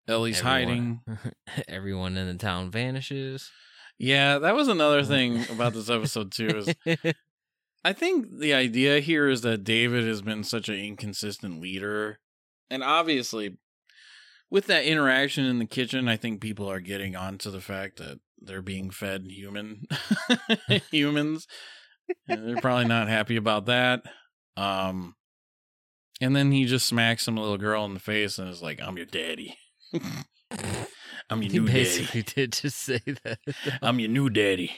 [0.07, 1.01] Ellie's hiding.
[1.07, 1.33] everyone,
[1.67, 3.51] everyone in the town vanishes.
[3.97, 6.47] Yeah, that was another thing about this episode too.
[6.47, 6.75] Is
[7.83, 12.19] I think the idea here is that David has been such an inconsistent leader,
[12.69, 13.57] and obviously,
[14.49, 18.19] with that interaction in the kitchen, I think people are getting onto the fact that
[18.39, 19.85] they're being fed human
[20.91, 21.47] humans.
[22.27, 24.03] and they're probably not happy about that.
[24.57, 25.15] Um,
[26.21, 28.97] and then he just smacks some little girl in the face and is like, "I'm
[28.97, 29.57] your daddy.
[31.29, 31.79] I'm your he new daddy.
[31.79, 33.39] basically did just say that.
[33.81, 34.71] I'm your new daddy."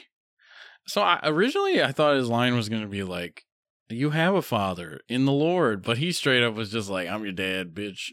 [0.86, 3.44] So I, originally, I thought his line was going to be like,
[3.88, 7.24] "You have a father in the Lord," but he straight up was just like, "I'm
[7.24, 8.12] your dad, bitch."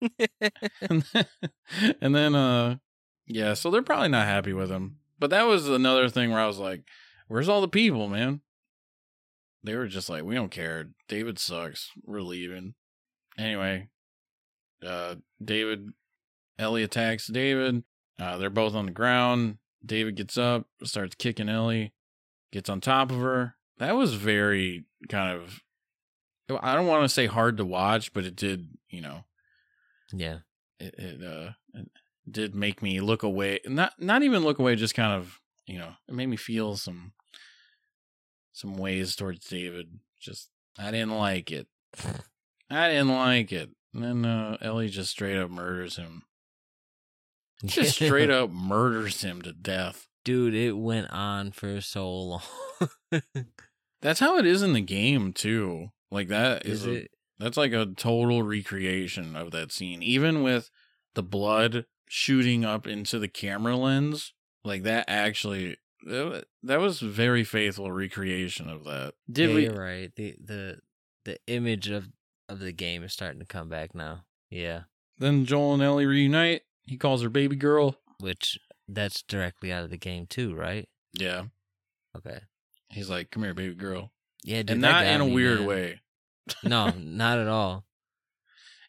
[0.00, 1.26] and then,
[2.00, 2.76] and then uh
[3.26, 6.46] yeah so they're probably not happy with him but that was another thing where i
[6.46, 6.82] was like
[7.28, 8.40] where's all the people man
[9.66, 10.90] they were just like we don't care.
[11.08, 11.90] David sucks.
[12.04, 12.74] We're leaving.
[13.38, 13.88] Anyway
[14.84, 15.90] uh david
[16.58, 17.82] ellie attacks david.
[18.18, 19.58] Uh they're both on the ground.
[19.84, 21.92] David gets up starts kicking ellie
[22.52, 23.56] gets on top of her.
[23.78, 25.60] That was very kind of
[26.62, 29.24] i don't want to say hard to watch but it did you know
[30.12, 30.38] yeah.
[30.78, 31.88] it, it uh it
[32.30, 35.90] did make me look away not not even look away just kind of you know
[36.08, 37.12] it made me feel some
[38.56, 41.66] some ways towards david just i didn't like it
[42.70, 46.22] i didn't like it and then uh ellie just straight up murders him
[47.64, 52.42] just straight up murders him to death Dude, it went on for so long.
[54.02, 57.10] that's how it is in the game too like that is, Is a- it?
[57.38, 60.02] That's like a total recreation of that scene.
[60.02, 60.70] Even with
[61.14, 64.32] the blood shooting up into the camera lens,
[64.64, 65.76] like that actually
[66.06, 69.14] that was very faithful recreation of that.
[69.30, 70.12] Did yeah, we You're right.
[70.14, 70.78] The the
[71.24, 72.08] the image of
[72.48, 74.24] of the game is starting to come back now.
[74.50, 74.82] Yeah,
[75.18, 76.62] then Joel and Ellie reunite.
[76.84, 77.96] He calls her baby girl.
[78.20, 80.88] which that's directly out of the game too, right?
[81.12, 81.44] Yeah.
[82.16, 82.40] Okay.
[82.90, 84.12] He's like, "Come here, baby girl."
[84.44, 85.66] Yeah, dude, and that not in a me, weird man.
[85.66, 86.00] way.
[86.62, 87.84] No, not at all.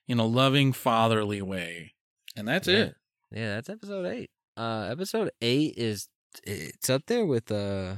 [0.07, 1.93] In a loving fatherly way.
[2.35, 2.77] And that's yeah.
[2.77, 2.95] it.
[3.31, 4.29] Yeah, that's episode eight.
[4.55, 6.07] Uh, episode eight is
[6.43, 7.95] it's up there with uh,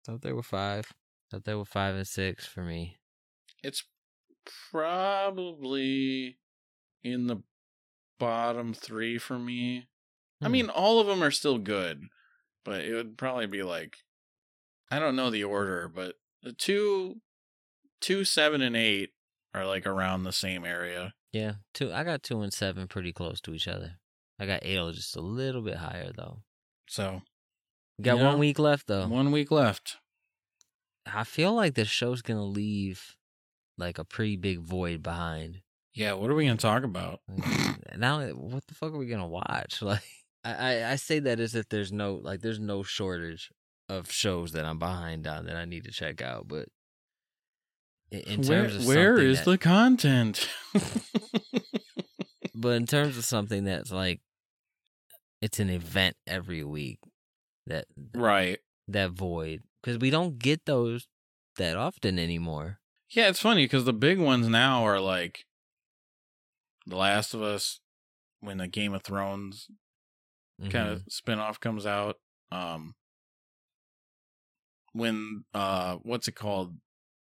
[0.00, 0.92] it's up there with five.
[1.26, 2.98] It's up there with five and six for me.
[3.62, 3.84] It's
[4.70, 6.38] probably
[7.02, 7.42] in the
[8.18, 9.88] bottom 3 for me.
[10.42, 10.52] I Hmm.
[10.52, 12.04] mean, all of them are still good,
[12.64, 13.98] but it would probably be like,
[14.90, 17.20] I don't know the order, but the two,
[18.00, 19.14] two, seven, and eight
[19.54, 21.14] are like around the same area.
[21.32, 21.92] Yeah, two.
[21.92, 23.98] I got two and seven pretty close to each other.
[24.38, 26.42] I got eight just a little bit higher though.
[26.88, 27.22] So
[28.00, 29.06] Got one week left though.
[29.08, 29.96] one week left.
[31.06, 33.16] I feel like this show's gonna leave
[33.78, 35.62] like a pretty big void behind.
[35.94, 37.20] Yeah, what are we gonna talk about?
[37.96, 39.80] Now, what the fuck are we gonna watch?
[39.82, 40.02] Like,
[40.44, 40.52] I,
[40.84, 43.50] I I say that as if there's no like there's no shortage
[43.88, 46.68] of shows that I'm behind on that I need to check out, but
[48.10, 50.48] in, in where terms of where is that- the content?
[52.54, 54.20] but in terms of something that's like
[55.40, 56.98] it's an event every week
[57.66, 58.58] that right.
[58.88, 61.08] that void because we don't get those
[61.56, 62.78] that often anymore.
[63.10, 65.44] Yeah, it's funny because the big ones now are like
[66.86, 67.80] The Last of Us
[68.40, 69.68] when the Game of Thrones
[70.70, 72.16] kind of spinoff comes out.
[72.50, 72.94] Um
[74.92, 76.76] when uh what's it called?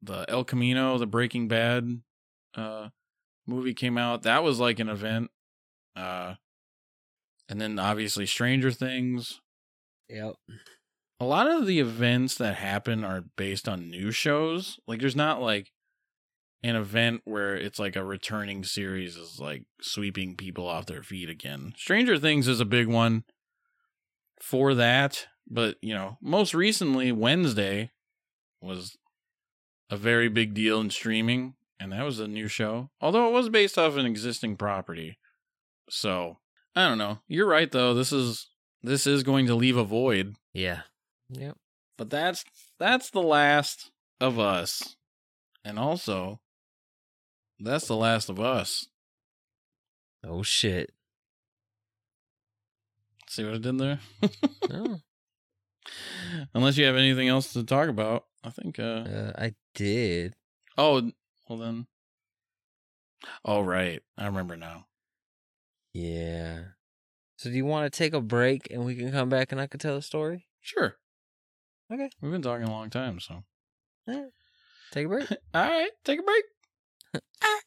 [0.02, 2.02] The El Camino, the Breaking Bad
[2.56, 2.90] uh
[3.46, 4.24] movie came out.
[4.24, 5.32] That was like an event.
[5.96, 6.36] Uh
[7.48, 9.42] and then obviously Stranger Things.
[10.10, 10.36] Yep.
[11.20, 14.80] A lot of the events that happen are based on new shows.
[14.88, 15.72] Like there's not like
[16.64, 21.30] an event where it's like a returning series is like sweeping people off their feet
[21.30, 21.74] again.
[21.78, 23.24] Stranger Things is a big one
[24.42, 27.92] for that, but you know, most recently Wednesday
[28.62, 28.98] was
[29.90, 32.90] a very big deal in streaming and that was a new show.
[33.02, 35.18] Although it was based off an existing property.
[35.90, 36.40] So,
[36.76, 37.20] I don't know.
[37.28, 37.94] You're right though.
[37.94, 38.48] This is
[38.84, 40.36] this is going to leave a void.
[40.54, 40.82] Yeah.
[41.30, 41.58] Yep.
[41.98, 42.44] But that's
[42.80, 44.96] that's the last of us.
[45.66, 46.40] And also
[47.60, 48.88] that's the last of us.
[50.24, 50.92] Oh shit.
[53.28, 54.00] See what I did there?
[54.72, 55.00] Oh,
[56.54, 58.26] Unless you have anything else to talk about.
[58.44, 60.36] I think uh uh, I did.
[60.78, 61.12] oh
[61.48, 61.88] well then.
[63.44, 64.02] Oh right.
[64.18, 64.86] I remember now.
[65.94, 66.60] Yeah.
[67.40, 69.68] So do you want to take a break and we can come back and I
[69.68, 70.46] can tell a story?
[70.60, 70.98] Sure.
[71.90, 72.10] Okay.
[72.22, 73.44] We've been talking a long time, so
[74.92, 75.30] Take a break.
[75.54, 76.44] all right, take a break.
[77.42, 77.62] Ah.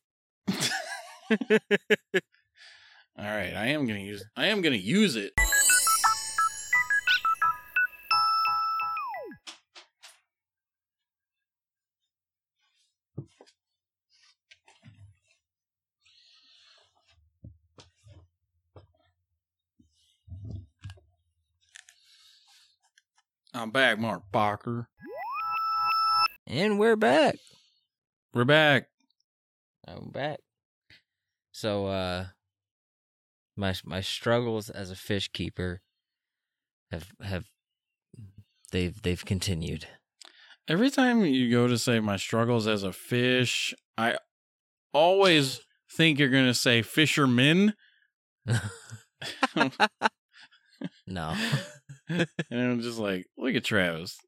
[3.18, 5.32] All right, I am gonna use I am gonna use it.
[23.54, 24.88] I'm back, Mark Barker.
[26.46, 27.36] and we're back.
[28.32, 28.88] We're back.
[29.86, 30.40] I'm back.
[31.52, 32.26] So uh
[33.56, 35.82] my my struggles as a fish keeper
[36.90, 37.44] have have
[38.70, 39.86] they've they've continued.
[40.66, 44.16] Every time you go to say my struggles as a fish, I
[44.94, 47.74] always think you're going to say fisherman.
[51.06, 51.34] no.
[52.08, 54.18] and I'm just like, look at Travis.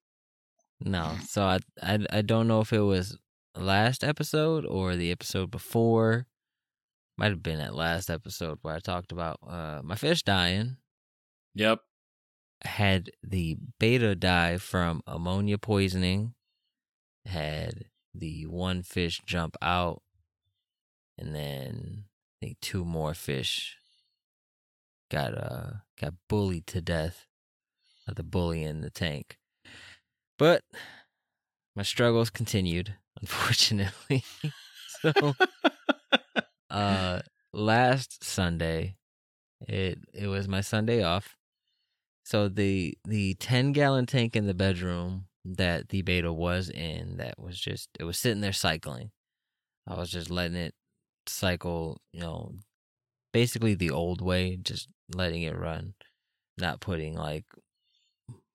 [0.81, 1.17] No.
[1.27, 3.17] So I, I I don't know if it was
[3.57, 6.27] last episode or the episode before.
[7.17, 10.77] Might have been that last episode where I talked about uh my fish dying.
[11.55, 11.81] Yep.
[12.65, 16.35] Had the betta die from ammonia poisoning.
[17.27, 20.03] Had the one fish jump out.
[21.17, 22.05] And then
[22.43, 23.77] I think two more fish
[25.11, 25.71] got uh
[26.01, 27.27] got bullied to death
[28.13, 29.39] the bully in the tank.
[30.39, 30.63] But
[31.77, 34.25] my struggles continued, unfortunately.
[35.01, 35.35] so
[36.71, 37.21] uh
[37.53, 38.97] last Sunday
[39.69, 41.37] it it was my Sunday off.
[42.25, 47.39] So the the 10 gallon tank in the bedroom that the betta was in that
[47.39, 49.11] was just it was sitting there cycling.
[49.87, 50.75] I was just letting it
[51.27, 52.53] cycle, you know,
[53.33, 55.95] basically the old way, just letting it run,
[56.59, 57.45] not putting like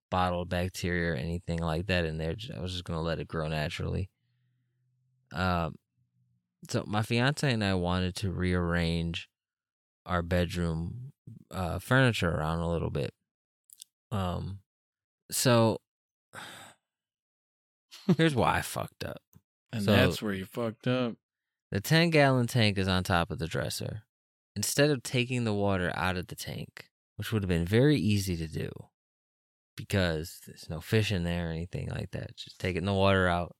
[0.09, 2.35] bottled bacteria or anything like that in there.
[2.55, 4.09] I was just gonna let it grow naturally.
[5.31, 5.75] Um,
[6.69, 9.29] so my fiance and I wanted to rearrange
[10.05, 11.11] our bedroom
[11.51, 13.13] uh, furniture around a little bit.
[14.11, 14.59] Um,
[15.31, 15.77] so
[18.17, 19.21] here's why I fucked up.
[19.71, 21.13] And So- that's where you fucked up.
[21.71, 24.01] The 10 gallon tank is on top of the dresser.
[24.55, 28.35] Instead of taking the water out of the tank, which would have been very easy
[28.37, 28.71] to do
[29.79, 33.55] because there's no fish in there or anything like that, just taking the water out,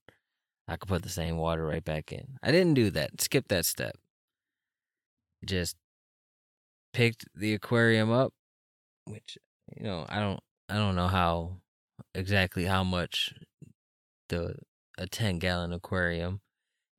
[0.68, 2.36] I could put the same water right back in.
[2.42, 3.22] I didn't do that.
[3.22, 3.96] Skip that step.
[5.42, 5.76] Just
[6.92, 8.34] picked the aquarium up,
[9.06, 9.38] which
[9.74, 11.56] you know I don't I don't know how
[12.14, 13.32] exactly how much
[14.28, 14.56] the
[14.98, 16.42] a ten gallon aquarium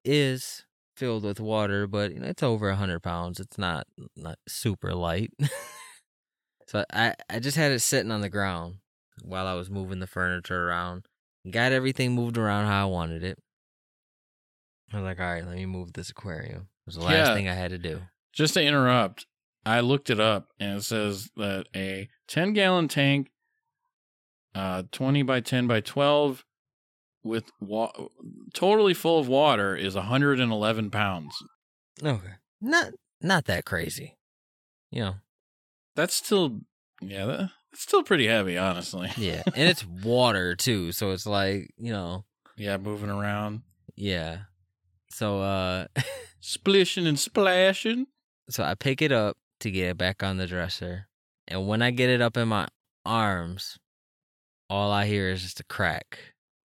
[0.03, 0.65] is
[0.97, 3.39] filled with water, but you know it's over a hundred pounds.
[3.39, 5.31] It's not not super light.
[6.67, 8.77] so I I just had it sitting on the ground
[9.21, 11.05] while I was moving the furniture around.
[11.49, 13.39] Got everything moved around how I wanted it.
[14.93, 16.61] I was like, all right, let me move this aquarium.
[16.61, 17.33] It was the last Yeah.
[17.33, 18.01] thing I had to do.
[18.33, 19.25] Just to interrupt,
[19.65, 23.31] I looked it up and it says that a 10 gallon tank,
[24.53, 26.43] uh, 20 by 10 by 12,
[27.23, 27.93] with wa-
[28.53, 31.35] totally full of water is 111 pounds.
[32.03, 32.33] Okay.
[32.59, 34.17] Not not that crazy.
[34.89, 35.15] You know.
[35.95, 36.61] That's still,
[37.01, 39.09] yeah, that, that's still pretty heavy, honestly.
[39.17, 39.43] Yeah.
[39.45, 42.25] and it's water too, so it's like, you know,
[42.57, 43.61] Yeah, moving around,
[43.95, 44.39] yeah.
[45.09, 45.87] So uh
[46.39, 48.07] splishing and splashing.
[48.49, 51.07] so I pick it up to get it back on the dresser.
[51.47, 52.67] And when I get it up in my
[53.05, 53.77] arms,
[54.69, 56.17] all I hear is just a crack.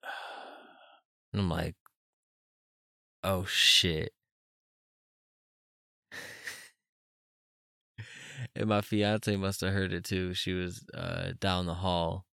[1.32, 1.74] And I'm like,
[3.22, 4.12] oh shit.
[8.56, 10.34] And my fiance must have heard it too.
[10.34, 12.26] She was uh, down the hall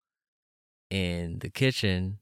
[0.90, 2.20] in the kitchen,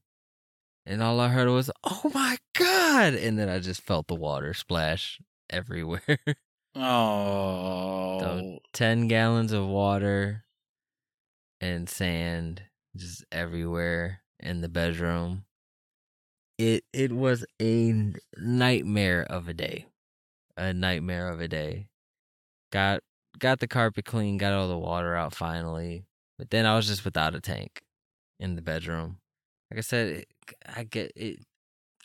[0.86, 3.14] and all I heard was, oh my God.
[3.14, 5.20] And then I just felt the water splash
[5.50, 6.20] everywhere.
[6.76, 10.46] Oh, 10 gallons of water
[11.60, 12.62] and sand
[12.96, 15.46] just everywhere in the bedroom.
[16.58, 19.88] It it was a nightmare of a day.
[20.58, 21.88] A nightmare of a day.
[22.72, 23.02] Got
[23.40, 26.06] got the carpet clean, got all the water out finally.
[26.38, 27.82] But then I was just without a tank
[28.40, 29.18] in the bedroom.
[29.70, 30.28] Like I said, it,
[30.76, 31.40] I get it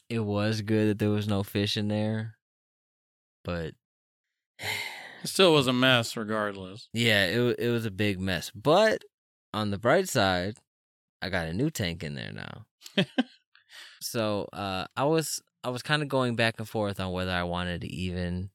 [0.08, 2.36] it was good that there was no fish in there.
[3.44, 3.74] But
[4.58, 6.88] it still was a mess regardless.
[6.92, 8.50] Yeah, it it was a big mess.
[8.54, 9.02] But
[9.52, 10.56] on the bright side,
[11.22, 12.66] I got a new tank in there now.
[14.00, 17.44] so uh, I was I was kind of going back and forth on whether I
[17.44, 18.50] wanted to even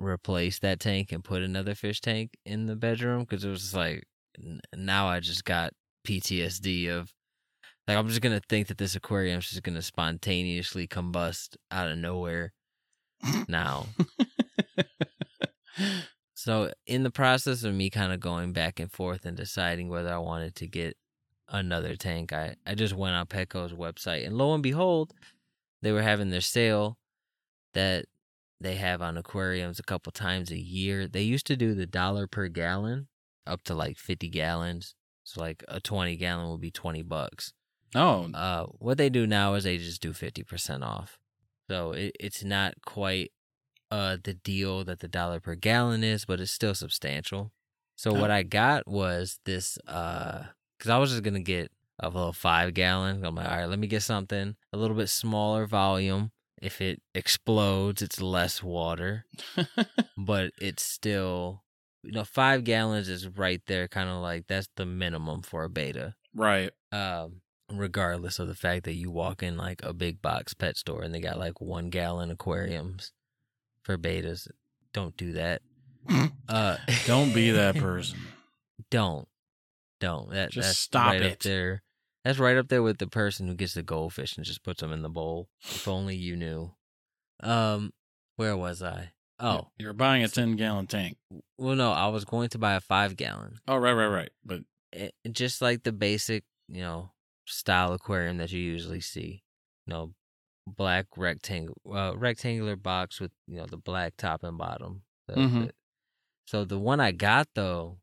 [0.00, 3.74] replace that tank and put another fish tank in the bedroom because it was just
[3.74, 4.04] like
[4.38, 5.72] n- now I just got
[6.06, 7.12] PTSD of
[7.86, 12.52] like I'm just gonna think that this aquarium's just gonna spontaneously combust out of nowhere
[13.48, 13.86] now.
[16.42, 20.10] So, in the process of me kind of going back and forth and deciding whether
[20.10, 20.96] I wanted to get
[21.50, 25.12] another tank, I, I just went on Petco's website and lo and behold,
[25.82, 26.96] they were having their sale
[27.74, 28.06] that
[28.60, 31.06] they have on aquariums a couple times a year.
[31.08, 33.08] They used to do the dollar per gallon
[33.46, 34.94] up to like 50 gallons.
[35.24, 37.52] So, like a 20 gallon would be 20 bucks.
[37.94, 41.18] oh, Uh, what they do now is they just do 50% off.
[41.68, 43.32] So it, it's not quite
[43.90, 47.52] uh, the deal that the dollar per gallon is, but it's still substantial.
[47.96, 48.34] So what Oh.
[48.34, 50.44] I got was this, uh,
[50.78, 53.24] cause I was just going to get a little five gallon.
[53.24, 56.32] I'm like, all right, let me get something a little bit smaller volume.
[56.60, 59.24] If it explodes, it's less water,
[60.18, 61.62] but it's still,
[62.02, 65.70] you know, five gallons is right there, kind of like that's the minimum for a
[65.70, 66.70] betta right.
[66.92, 67.40] um,
[67.72, 71.14] regardless of the fact that you walk in like a big box pet store and
[71.14, 73.12] they got like one gallon aquariums
[73.82, 74.48] for bettas.
[74.92, 75.62] Don't do that.
[76.48, 76.76] Uh,
[77.06, 78.18] Don't be that person.
[78.90, 79.28] don't,
[80.00, 80.30] don't.
[80.32, 81.40] That Just that's stop right it.
[81.40, 81.84] there.
[82.24, 84.92] That's right up there with the person who gets the goldfish and just puts them
[84.92, 85.48] in the bowl.
[85.62, 86.72] If only you knew.
[87.42, 87.92] Um,
[88.36, 89.12] where was I?
[89.38, 91.16] Oh, You're buying a 10 gallon tank.
[91.56, 93.58] well, no, I was going to buy a five gallon.
[93.66, 94.30] Oh, right, right, right.
[94.44, 94.60] But
[94.92, 97.12] it, just like the basic, you know,
[97.46, 99.42] style aquarium that you usually see.
[99.86, 100.14] You know,
[100.66, 105.02] black rectangle, uh, rectangular box with you know the black top and bottom.
[105.26, 105.66] The- Mhm.
[105.68, 105.74] the-
[106.46, 107.98] so the one I got though,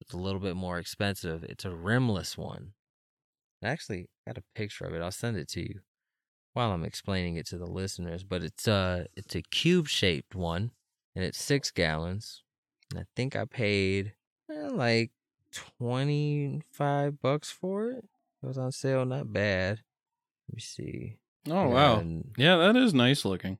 [0.00, 1.44] it's a little bit more expensive.
[1.44, 2.72] It's a rimless one.
[3.64, 5.02] I actually got a picture of it.
[5.02, 5.80] I'll send it to you
[6.52, 8.24] while I'm explaining it to the listeners.
[8.24, 10.72] But it's uh it's a cube shaped one,
[11.14, 12.42] and it's six gallons.
[12.90, 14.14] And I think I paid
[14.50, 15.12] eh, like
[15.52, 18.04] 25 bucks for it.
[18.42, 19.80] It was on sale, not bad.
[20.48, 21.16] Let me see.
[21.48, 23.58] oh wow, And yeah, that is nice looking.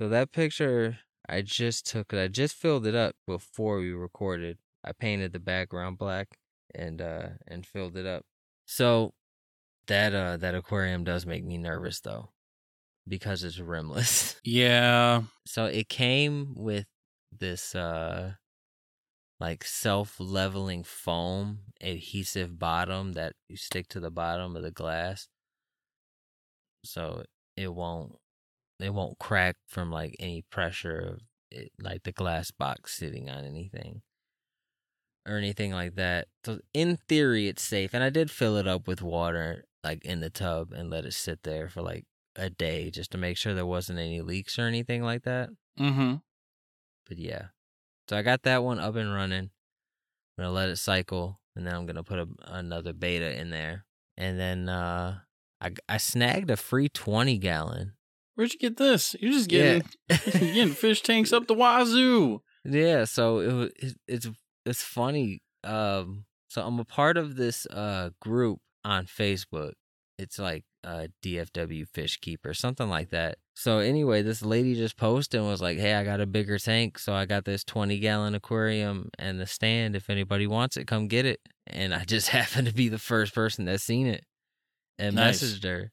[0.00, 2.18] so that picture I just took it.
[2.22, 4.58] I just filled it up before we recorded.
[4.84, 6.38] I painted the background black
[6.74, 8.24] and uh and filled it up.
[8.66, 9.14] So
[9.86, 12.30] that uh that aquarium does make me nervous though
[13.08, 14.36] because it's rimless.
[14.44, 16.86] Yeah, So it came with
[17.32, 18.34] this uh
[19.40, 25.28] like self-leveling foam adhesive bottom that you stick to the bottom of the glass.
[26.84, 27.24] So
[27.56, 28.16] it won't
[28.80, 31.20] it won't crack from like any pressure of
[31.50, 34.02] it, like the glass box sitting on anything.
[35.26, 36.26] Or anything like that.
[36.44, 37.94] So in theory, it's safe.
[37.94, 41.12] And I did fill it up with water, like in the tub, and let it
[41.14, 44.62] sit there for like a day just to make sure there wasn't any leaks or
[44.62, 45.50] anything like that.
[45.78, 46.14] Mm-hmm.
[47.08, 47.46] But yeah,
[48.08, 49.50] so I got that one up and running.
[50.38, 53.84] I'm gonna let it cycle, and then I'm gonna put a, another betta in there,
[54.16, 55.18] and then uh,
[55.60, 57.92] I I snagged a free twenty gallon.
[58.34, 59.14] Where'd you get this?
[59.20, 62.40] You're just getting you're getting fish tanks up the wazoo.
[62.64, 64.28] Yeah, so it, wa- it it's
[64.66, 65.40] it's funny.
[65.64, 69.72] Um, so I'm a part of this uh group on Facebook.
[70.18, 73.38] It's like uh DFW Fish Keeper, something like that.
[73.54, 76.98] So anyway, this lady just posted and was like, "Hey, I got a bigger tank,
[76.98, 79.96] so I got this 20 gallon aquarium and the stand.
[79.96, 83.34] If anybody wants it, come get it." And I just happened to be the first
[83.34, 84.24] person that seen it
[84.98, 85.42] and Nice.
[85.42, 85.92] messaged her.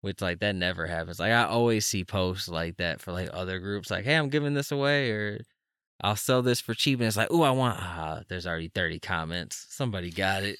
[0.00, 1.18] Which like that never happens.
[1.18, 4.54] Like I always see posts like that for like other groups, like, "Hey, I'm giving
[4.54, 5.40] this away," or
[6.00, 7.00] I'll sell this for cheap.
[7.00, 9.66] And it's like, oh, I want, ah, there's already 30 comments.
[9.70, 10.58] Somebody got it.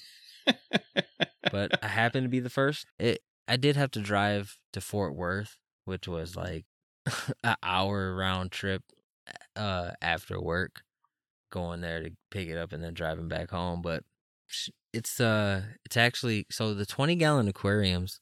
[1.51, 2.85] But I happened to be the first.
[2.97, 6.65] It, I did have to drive to Fort Worth, which was like
[7.43, 8.83] an hour round trip
[9.55, 10.83] uh, after work,
[11.51, 13.81] going there to pick it up and then driving back home.
[13.81, 14.03] But
[14.93, 18.19] it's uh, it's actually so the 20 gallon aquariums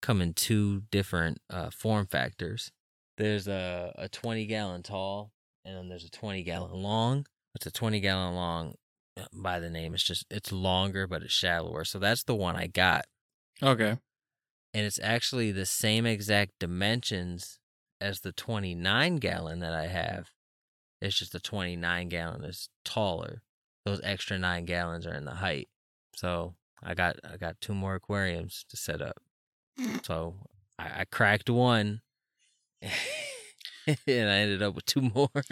[0.00, 2.70] come in two different uh, form factors.
[3.16, 5.32] There's a, a 20 gallon tall,
[5.68, 7.26] and then there's a 20 gallon long.
[7.54, 8.74] It's a 20 gallon long
[9.20, 9.92] uh, by the name.
[9.94, 11.84] It's just it's longer, but it's shallower.
[11.84, 13.04] So that's the one I got,
[13.62, 13.90] Okay.
[14.72, 17.58] and it's actually the same exact dimensions
[18.00, 20.30] as the 29 gallon that I have.
[21.02, 23.42] It's just the 29 gallon is taller.
[23.84, 25.68] Those extra nine gallons are in the height.
[26.14, 29.16] So I got I got two more aquariums to set up.
[30.02, 30.34] So
[30.78, 32.00] I, I cracked one,
[34.06, 35.30] and I ended up with two more.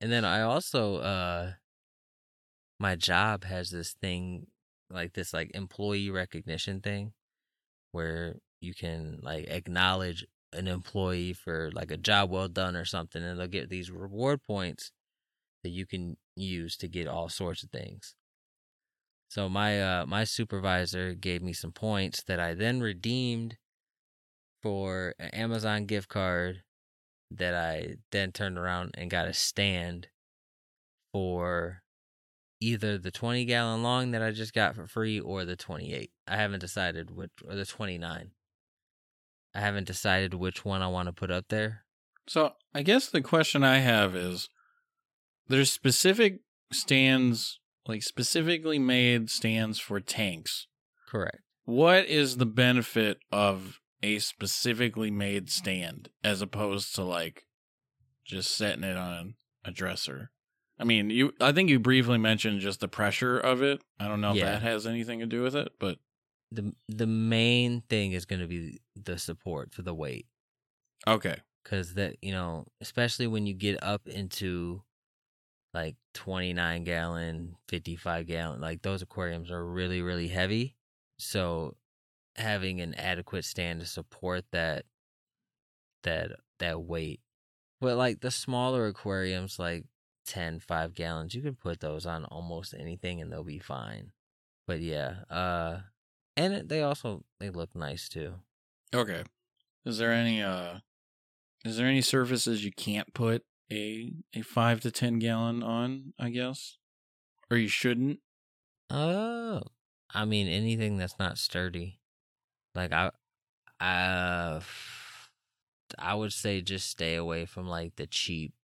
[0.00, 1.52] and then I also uh
[2.78, 4.46] my job has this thing
[4.90, 7.12] like this like employee recognition thing
[7.92, 13.22] where you can like acknowledge an employee for like a job well done or something
[13.22, 14.92] and they'll get these reward points
[15.62, 18.14] that you can use to get all sorts of things.
[19.28, 23.56] So my uh my supervisor gave me some points that I then redeemed
[24.62, 26.62] for an Amazon gift card
[27.30, 30.08] that I then turned around and got a stand
[31.12, 31.82] for
[32.60, 36.10] either the 20 gallon long that I just got for free or the 28.
[36.28, 38.30] I haven't decided which or the 29.
[39.54, 41.84] I haven't decided which one I want to put up there.
[42.28, 44.48] So I guess the question I have is
[45.48, 46.40] there's specific
[46.72, 50.68] stands, like specifically made stands for tanks.
[51.08, 51.40] Correct.
[51.64, 57.46] What is the benefit of a specifically made stand as opposed to like
[58.24, 59.34] just setting it on
[59.64, 60.30] a dresser?
[60.78, 63.82] I mean, you I think you briefly mentioned just the pressure of it.
[64.00, 64.52] I don't know if Yeah.
[64.52, 65.98] that has anything to do with it, but
[66.50, 70.26] The the main thing is going to be the support for the weight.
[71.06, 71.36] okay.
[71.62, 74.82] because that you know especially when you get up into
[75.74, 80.74] like 29 gallon 55 gallon like those aquariums are really really heavy
[81.18, 81.76] so
[82.36, 84.84] having an adequate stand to support that
[86.02, 87.20] that that weight
[87.80, 89.84] but like the smaller aquariums like
[90.26, 94.12] 10 5 gallons you can put those on almost anything and they'll be fine
[94.66, 95.78] but yeah uh
[96.36, 98.34] and they also they look nice too
[98.94, 99.24] Okay.
[99.84, 100.78] Is there any uh
[101.64, 106.30] is there any surfaces you can't put a a 5 to 10 gallon on, I
[106.30, 106.78] guess?
[107.50, 108.20] Or you shouldn't?
[108.90, 109.62] Oh,
[110.12, 112.00] I mean anything that's not sturdy.
[112.74, 113.10] Like I,
[113.80, 114.60] I,
[115.98, 118.54] I would say just stay away from like the cheap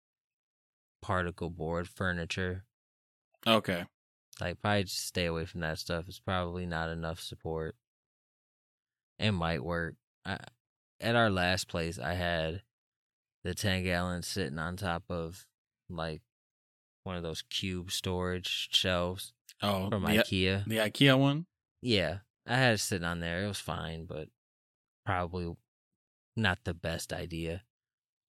[1.01, 2.65] particle board furniture.
[3.45, 3.85] Okay.
[4.41, 6.05] Like probably just stay away from that stuff.
[6.07, 7.75] It's probably not enough support.
[9.17, 9.95] It might work.
[10.25, 10.37] I,
[11.01, 12.63] at our last place, I had
[13.43, 15.45] the ten gallons sitting on top of
[15.89, 16.21] like
[17.03, 20.65] one of those cube storage shelves Oh, from the, IKEA.
[20.65, 21.45] the IKEA one?
[21.81, 22.19] Yeah,
[22.49, 23.43] I had it sitting on there.
[23.43, 24.27] It was fine, but
[25.05, 25.55] probably
[26.35, 27.63] not the best idea.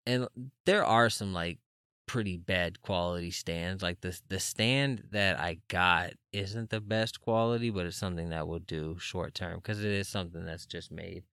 [0.07, 0.29] And
[0.67, 1.59] there are some like
[2.07, 3.83] pretty bad quality stands.
[3.83, 8.47] Like the the stand that I got isn't the best quality, but it's something that
[8.49, 11.25] will do short term because it is something that's just made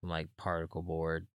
[0.00, 1.26] from like particle board,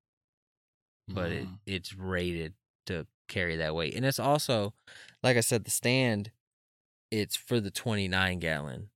[1.09, 1.59] but it Mm.
[1.67, 2.55] it's rated
[2.87, 3.95] to carry that weight.
[3.95, 4.75] And it's also,
[5.23, 6.31] like I said, the stand
[7.11, 8.91] it's for the 29 gallon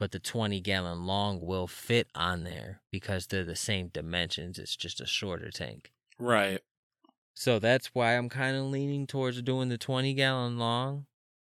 [0.00, 4.58] but the 20 gallon long will fit on there because they're the same dimensions.
[4.58, 5.92] It's just a shorter tank.
[6.18, 6.60] Right.
[7.34, 11.04] So that's why I'm kind of leaning towards doing the 20 gallon long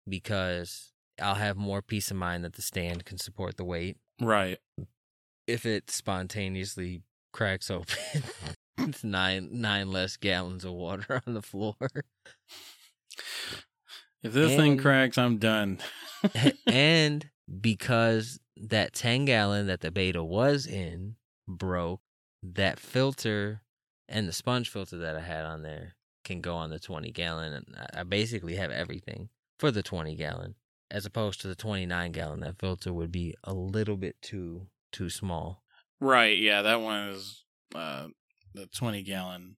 [0.08, 3.98] because I'll have more peace of mind that the stand can support the weight.
[4.18, 4.58] Right.
[5.46, 7.02] If it spontaneously
[7.34, 8.22] cracks open,
[8.78, 11.76] it's nine nine less gallons of water on the floor.
[14.22, 15.78] If this thing cracks, I'm done.
[16.66, 17.28] and
[17.60, 21.16] because that 10 gallon that the betta was in
[21.46, 22.00] broke,
[22.42, 23.62] that filter
[24.08, 25.94] and the sponge filter that I had on there
[26.24, 27.52] can go on the 20 gallon.
[27.52, 27.64] And
[27.94, 30.54] I- basically have everything for the 20 gallon
[30.90, 32.40] as opposed to the 29 gallon.
[32.40, 35.62] That filter would be a little bit too too small.
[36.00, 36.38] Right.
[36.38, 37.44] Yeah, that one is
[37.74, 38.08] uh,
[38.54, 39.56] the 20 gallon.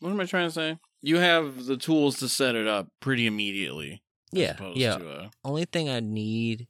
[0.00, 0.78] What am I trying to say?
[1.00, 4.02] You have the tools to set it up pretty immediately.
[4.30, 4.98] Yeah, yeah.
[4.98, 6.68] A, Only thing I need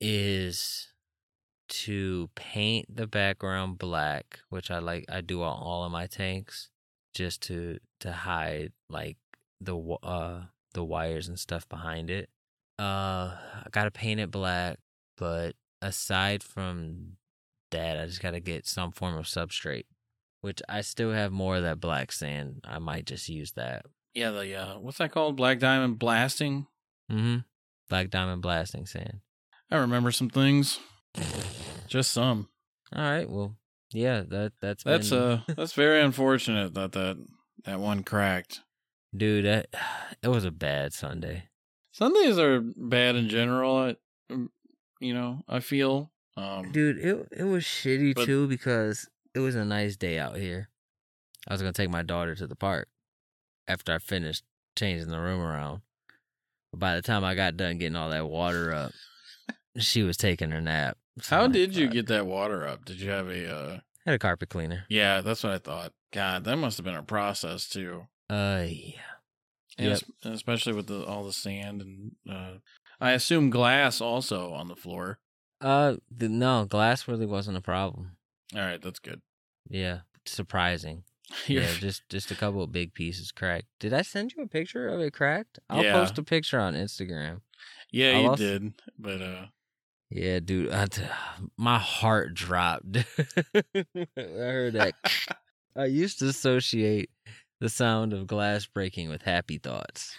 [0.00, 0.88] is
[1.68, 5.04] to paint the background black, which I like.
[5.08, 6.70] I do on all of my tanks,
[7.14, 9.16] just to to hide like
[9.60, 10.42] the uh
[10.74, 12.30] the wires and stuff behind it.
[12.78, 14.78] Uh, I gotta paint it black,
[15.16, 17.16] but aside from
[17.70, 19.86] that, I just gotta get some form of substrate,
[20.40, 22.64] which I still have more of that black sand.
[22.64, 23.84] I might just use that.
[24.14, 25.36] yeah, the uh, what's that called?
[25.36, 26.66] Black diamond blasting.
[27.10, 27.38] Mm-hmm.
[27.88, 29.20] Black diamond blasting sand.
[29.70, 30.78] I remember some things.
[31.88, 32.48] Just some.
[32.94, 33.28] All right.
[33.28, 33.56] Well,
[33.92, 34.22] yeah.
[34.26, 37.16] That that's That's been- uh that's very unfortunate that that
[37.64, 38.60] that one cracked.
[39.16, 39.44] dude.
[39.44, 39.66] That
[40.22, 41.44] it was a bad Sunday.
[41.92, 43.76] Sundays are bad in general.
[43.76, 43.96] I,
[44.32, 44.50] um,
[45.00, 46.10] you know, I feel.
[46.36, 50.36] Um, Dude, it it was shitty But- too because it was a nice day out
[50.36, 50.68] here.
[51.48, 52.88] I was gonna take my daughter to the park
[53.66, 54.44] after I finished
[54.78, 55.80] changing the room around.
[56.70, 58.92] But by the time I got done getting all that water up,
[59.78, 60.96] she was taking her nap.
[61.20, 62.84] So how I'm like, did you "Fuck." get that water up?
[62.84, 63.50] Did you have a?
[63.54, 64.84] uh Had a carpet cleaner.
[64.88, 65.92] Yeah, that's what I thought.
[66.12, 68.06] God, that must have been a process too.
[68.30, 68.92] Uh, yeah.
[69.78, 69.92] And Yep.
[69.92, 72.58] es- especially with the, all the sand and uh,
[73.00, 75.18] I assume glass also on the floor.
[75.60, 78.16] Uh, the, no, glass really wasn't a problem.
[78.54, 79.20] All right, that's good.
[79.68, 81.04] Yeah, surprising.
[81.46, 83.66] Yeah, just just a couple of big pieces cracked.
[83.80, 85.58] Did I send you a picture of it cracked?
[85.68, 85.92] I'll Yeah.
[85.92, 87.42] post a picture on Instagram.
[87.92, 89.46] yeah, I you lost- did, but uh,
[90.10, 90.86] Yeah, dude, I
[91.56, 92.96] my heart dropped.
[93.54, 93.84] I
[94.16, 94.94] heard that.
[95.76, 97.10] I used to associate
[97.60, 100.16] the sound of glass breaking with happy thoughts.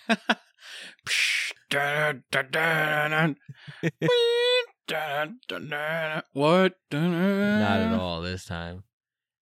[6.34, 6.76] what?
[6.91, 8.84] Not at all this time.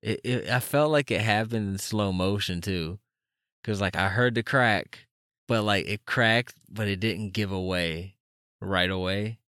[0.02, 3.00] It, it I felt like it happened in slow motion too,
[3.62, 5.08] because like I heard the crack,
[5.48, 8.16] but like it cracked, but it didn't give away
[8.62, 9.40] right away.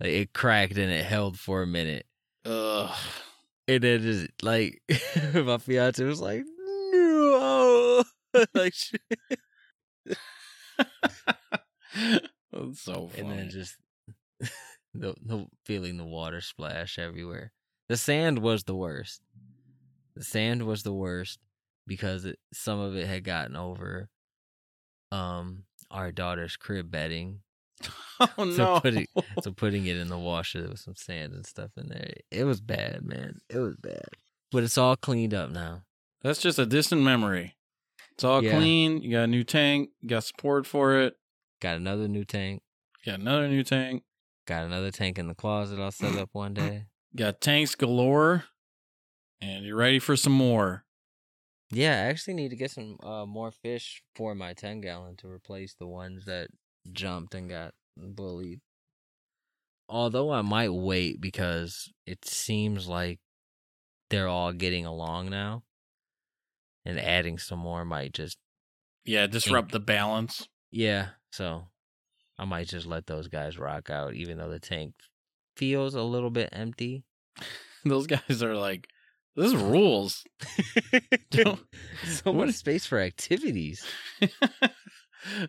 [0.00, 2.06] Like it cracked and it held for a minute,
[2.44, 2.94] Ugh.
[3.66, 4.82] and then just like
[5.34, 8.04] my fiance was like, "No,"
[8.54, 8.98] like, she-
[12.52, 13.12] That's so funny.
[13.18, 13.76] and then just
[14.94, 17.52] the, the feeling the water splash everywhere.
[17.88, 19.20] The sand was the worst.
[20.14, 21.38] The sand was the worst
[21.86, 24.08] because it, some of it had gotten over
[25.12, 27.40] um our daughter's crib bedding.
[28.20, 28.80] oh So no!
[28.80, 29.06] putting
[29.42, 32.12] so putting it in the washer with some sand and stuff in there.
[32.30, 33.38] It was bad, man.
[33.50, 34.08] It was bad.
[34.52, 35.82] But it's all cleaned up now.
[36.22, 37.56] That's just a distant memory.
[38.12, 38.56] It's all Yeah.
[38.58, 39.02] clean.
[39.02, 39.90] You got a new tank.
[40.00, 41.14] You got support for it.
[41.60, 42.62] Got another new tank.
[43.04, 44.02] Got another new tank.
[44.46, 46.86] Got another tank in the closet I'll set up one day.
[47.16, 48.44] Got tanks galore,
[49.40, 50.84] and you're ready for some more.
[51.70, 55.28] Yeah, I actually need to get some uh, more fish for my 10 gallon to
[55.28, 56.48] replace the ones that
[56.92, 58.60] jumped and got bullied.
[59.88, 63.20] Although I might wait because it seems like
[64.10, 65.62] they're all getting along now.
[66.84, 68.38] And adding some more might just,
[69.04, 70.48] Yeah, disrupt the balance.
[70.70, 71.68] yeah, so
[72.38, 74.94] I might just let those guys rock out, even though the tank
[75.56, 77.02] feels a little bit empty.
[77.84, 78.88] Those guys are like,
[79.36, 80.24] this rules.
[81.32, 81.58] So
[82.32, 83.84] what- much space for activities.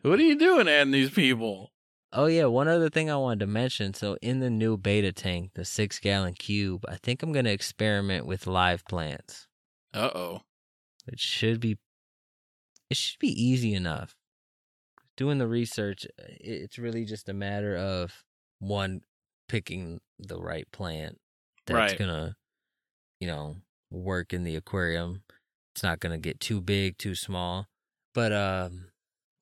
[0.02, 1.72] What are you doing adding these people?
[2.14, 3.94] Oh yeah, one other thing I wanted to mention.
[3.94, 8.26] So in the new betta tank, the six gallon cube, I think I'm gonna experiment
[8.26, 9.48] with live plants.
[9.94, 10.42] Uh oh.
[11.06, 11.78] It should be,
[12.90, 14.16] it should be easy enough.
[15.16, 18.24] Doing the research, it's really just a matter of
[18.60, 19.02] one
[19.50, 21.18] picking the right plant
[21.66, 22.00] that's Right.
[22.00, 22.36] gonna,
[23.20, 23.58] you know,
[23.92, 25.24] work in the aquarium.
[25.76, 27.68] It's not gonna get too big, too small.
[28.14, 28.86] But um,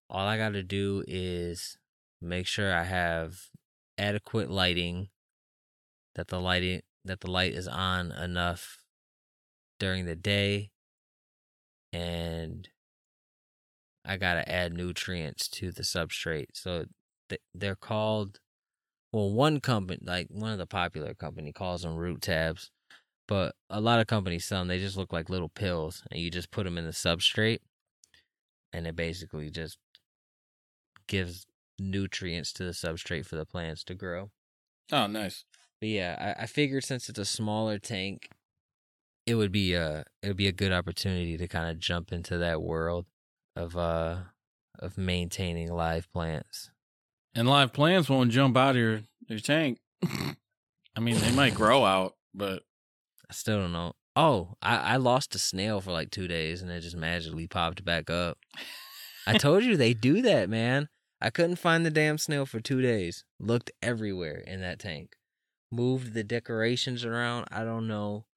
[0.09, 1.77] all I got to do is
[2.21, 3.49] make sure I have
[3.97, 5.09] adequate lighting.
[6.15, 8.79] That the lighting that the light is on enough
[9.79, 10.71] during the day,
[11.91, 12.69] and
[14.05, 16.47] I gotta add nutrients to the substrate.
[16.53, 16.85] So
[17.29, 18.39] th- they're called.
[19.11, 22.69] Well, one company, like one of the popular company, calls them root tabs,
[23.27, 24.67] but a lot of companies sell them.
[24.67, 27.59] They just look like little pills, and you just put them in the substrate,
[28.73, 29.77] and it basically just
[31.07, 31.45] gives
[31.79, 34.31] nutrients to the substrate for the plants to grow.
[34.91, 35.45] Oh, nice.
[35.79, 38.29] But yeah, I, I figured since it's a smaller tank,
[39.25, 42.37] it would be a it would be a good opportunity to kind of jump into
[42.37, 43.07] that world
[43.55, 44.17] of uh
[44.79, 46.69] of maintaining live plants.
[47.33, 49.79] And live plants won't jump out of your, your tank.
[50.03, 52.63] I mean, they might grow out, but
[53.29, 53.93] I still don't know.
[54.15, 57.83] Oh, I, I lost a snail for like two days and it just magically popped
[57.83, 58.37] back up.
[59.27, 60.87] I told you they do that, man.
[61.25, 63.23] I couldn't find the damn snail for two days.
[63.39, 65.15] Looked everywhere in that tank.
[65.71, 67.47] Moved the decorations around.
[67.51, 68.27] I don't know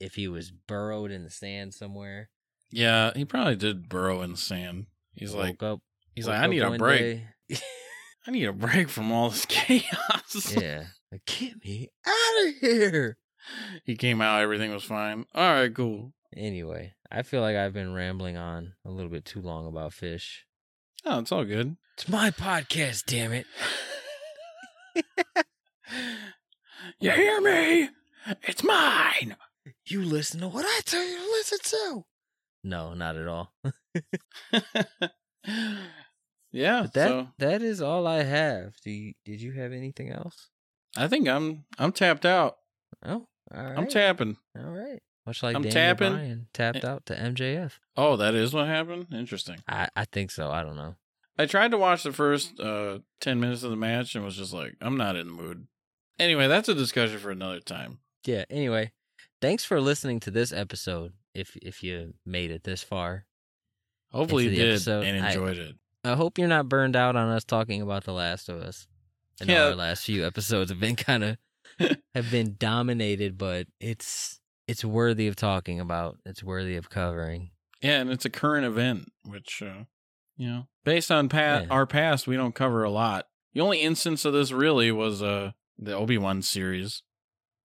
[0.00, 2.30] if he was burrowed in the sand somewhere.
[2.70, 4.86] yeah, he probably did burrow in the sand.
[5.12, 5.80] He's like, up.
[6.14, 7.20] he's like, I need a break.
[8.26, 10.56] I need a break from all this chaos.
[10.58, 10.84] yeah.
[11.12, 13.18] Like, get me out of here.
[13.84, 15.26] he came out, everything was fine.
[15.34, 16.14] All right, cool.
[16.34, 20.46] Anyway, I feel like I've been rambling on a little bit too long about fish.
[21.04, 21.76] Oh, it's all good.
[21.94, 23.46] It's my podcast, damn it.
[27.00, 27.88] you hear me?
[28.42, 29.36] It's mine.
[29.86, 32.04] You listen to what I tell you to listen to.
[32.62, 33.52] No, not at all.
[36.52, 36.82] yeah.
[36.82, 38.74] But that so that is all I have.
[38.84, 40.48] Do you, did you have anything else?
[40.96, 42.56] I think I'm I'm tapped out.
[43.04, 43.78] Oh, all right.
[43.78, 44.36] I'm tapping.
[44.58, 45.00] all right.
[45.30, 46.12] Much like I'm Daniel tapping.
[46.12, 47.72] Bryan tapped out to MJF.
[47.96, 49.06] Oh, that is what happened.
[49.12, 49.58] Interesting.
[49.68, 50.50] I, I think so.
[50.50, 50.96] I don't know.
[51.38, 54.52] I tried to watch the first uh, 10 minutes of the match and was just
[54.52, 55.68] like, I'm not in the mood.
[56.18, 57.98] Anyway, that's a discussion for another time.
[58.26, 58.44] Yeah.
[58.50, 58.90] Anyway,
[59.40, 61.12] thanks for listening to this episode.
[61.32, 63.24] If if you made it this far,
[64.10, 65.76] Hopefully you did episode, and I- enjoyed it.
[66.02, 68.88] I hope you're not burned out on us talking about The Last of Us.
[69.40, 69.64] I know Yeah.
[69.66, 71.36] our last few episodes have been kind of
[72.14, 74.39] have been dominated, but it's
[74.70, 76.18] it's worthy of talking about.
[76.24, 77.50] It's worthy of covering.
[77.82, 79.84] Yeah, and it's a current event, which, uh,
[80.36, 81.66] you know, based on pa- Yeah.
[81.70, 83.26] our past, we don't cover a lot.
[83.54, 87.02] The only instance of this really was uh, the Obi Wan series.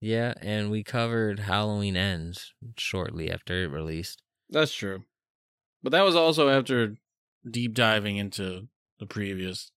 [0.01, 4.21] Yeah, and we covered Halloween Ends shortly after it released.
[4.49, 5.03] That's true.
[5.83, 6.95] But that was also after
[7.49, 8.67] deep diving into
[8.99, 9.71] the previous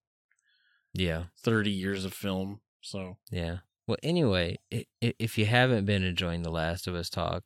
[0.93, 2.61] Yeah, 30 years of film.
[2.81, 3.59] So, yeah.
[3.89, 4.59] Well, anyway,
[5.01, 7.43] if you haven't been enjoying The Last of Us talk,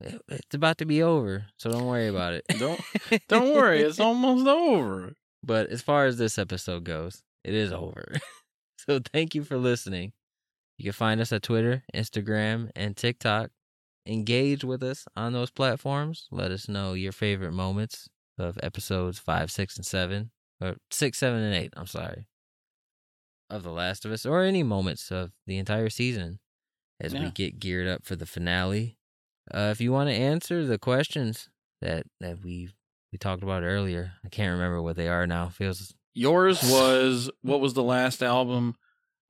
[0.00, 2.44] it's about to be over, so don't worry about it.
[2.58, 2.80] Don't-
[3.28, 5.12] don't worry, it's almost over.
[5.44, 8.14] But as far as this episode goes, it is over.
[8.78, 10.14] so thank you for listening.
[10.78, 13.50] You can find us at Twitter, Instagram, and TikTok.
[14.06, 16.28] Engage with us on those platforms.
[16.30, 18.08] Let us know your favorite moments
[18.38, 20.30] of episodes five, six, and seven,
[20.62, 21.74] or six, seven, and eight.
[21.76, 22.26] I'm sorry.
[23.48, 26.40] Of The Last of Us, or any moments of the entire season
[27.00, 28.98] as we get geared up for the finale.
[29.52, 31.48] Uh, if you want to answer the questions
[31.80, 32.70] that that we
[33.12, 35.48] we talked about earlier, I can't remember what they are now.
[35.48, 38.74] Feels Yours was what was the last album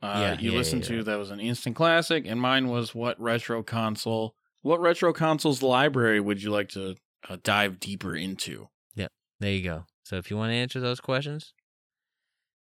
[0.00, 2.94] uh, Yeah, you yeah, listened yeah, to that was an instant classic, and mine was
[2.94, 4.34] what retro console?
[4.62, 6.96] What retro consoles library would you like to
[7.28, 8.68] uh, dive deeper into?
[8.94, 9.84] Yep, there you go.
[10.04, 11.52] So if you want to answer those questions,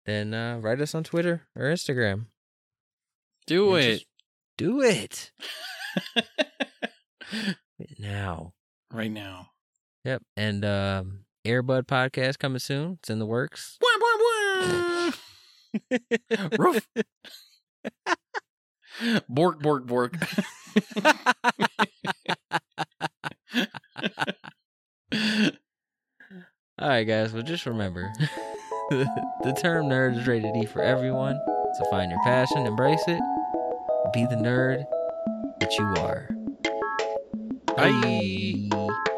[0.05, 2.25] then uh, write us on Twitter or Instagram.
[3.47, 4.03] Do And it
[4.57, 5.31] Do it
[7.99, 8.53] now.
[8.91, 9.49] right now.
[10.03, 10.21] Yep.
[10.37, 12.93] And um, Air Bud podcast coming soon.
[12.99, 13.77] It's in the works.
[16.57, 16.87] Roof.
[19.27, 20.13] bork, bork, bork.
[26.77, 27.31] All right, guys.
[27.33, 28.11] Well, just remember
[28.89, 31.39] the term nerd is rated E for everyone.
[31.77, 33.19] So find your passion, embrace it,
[34.13, 34.85] be the nerd
[35.59, 36.29] that you are.
[37.75, 38.69] Bye.
[38.69, 39.11] Bye.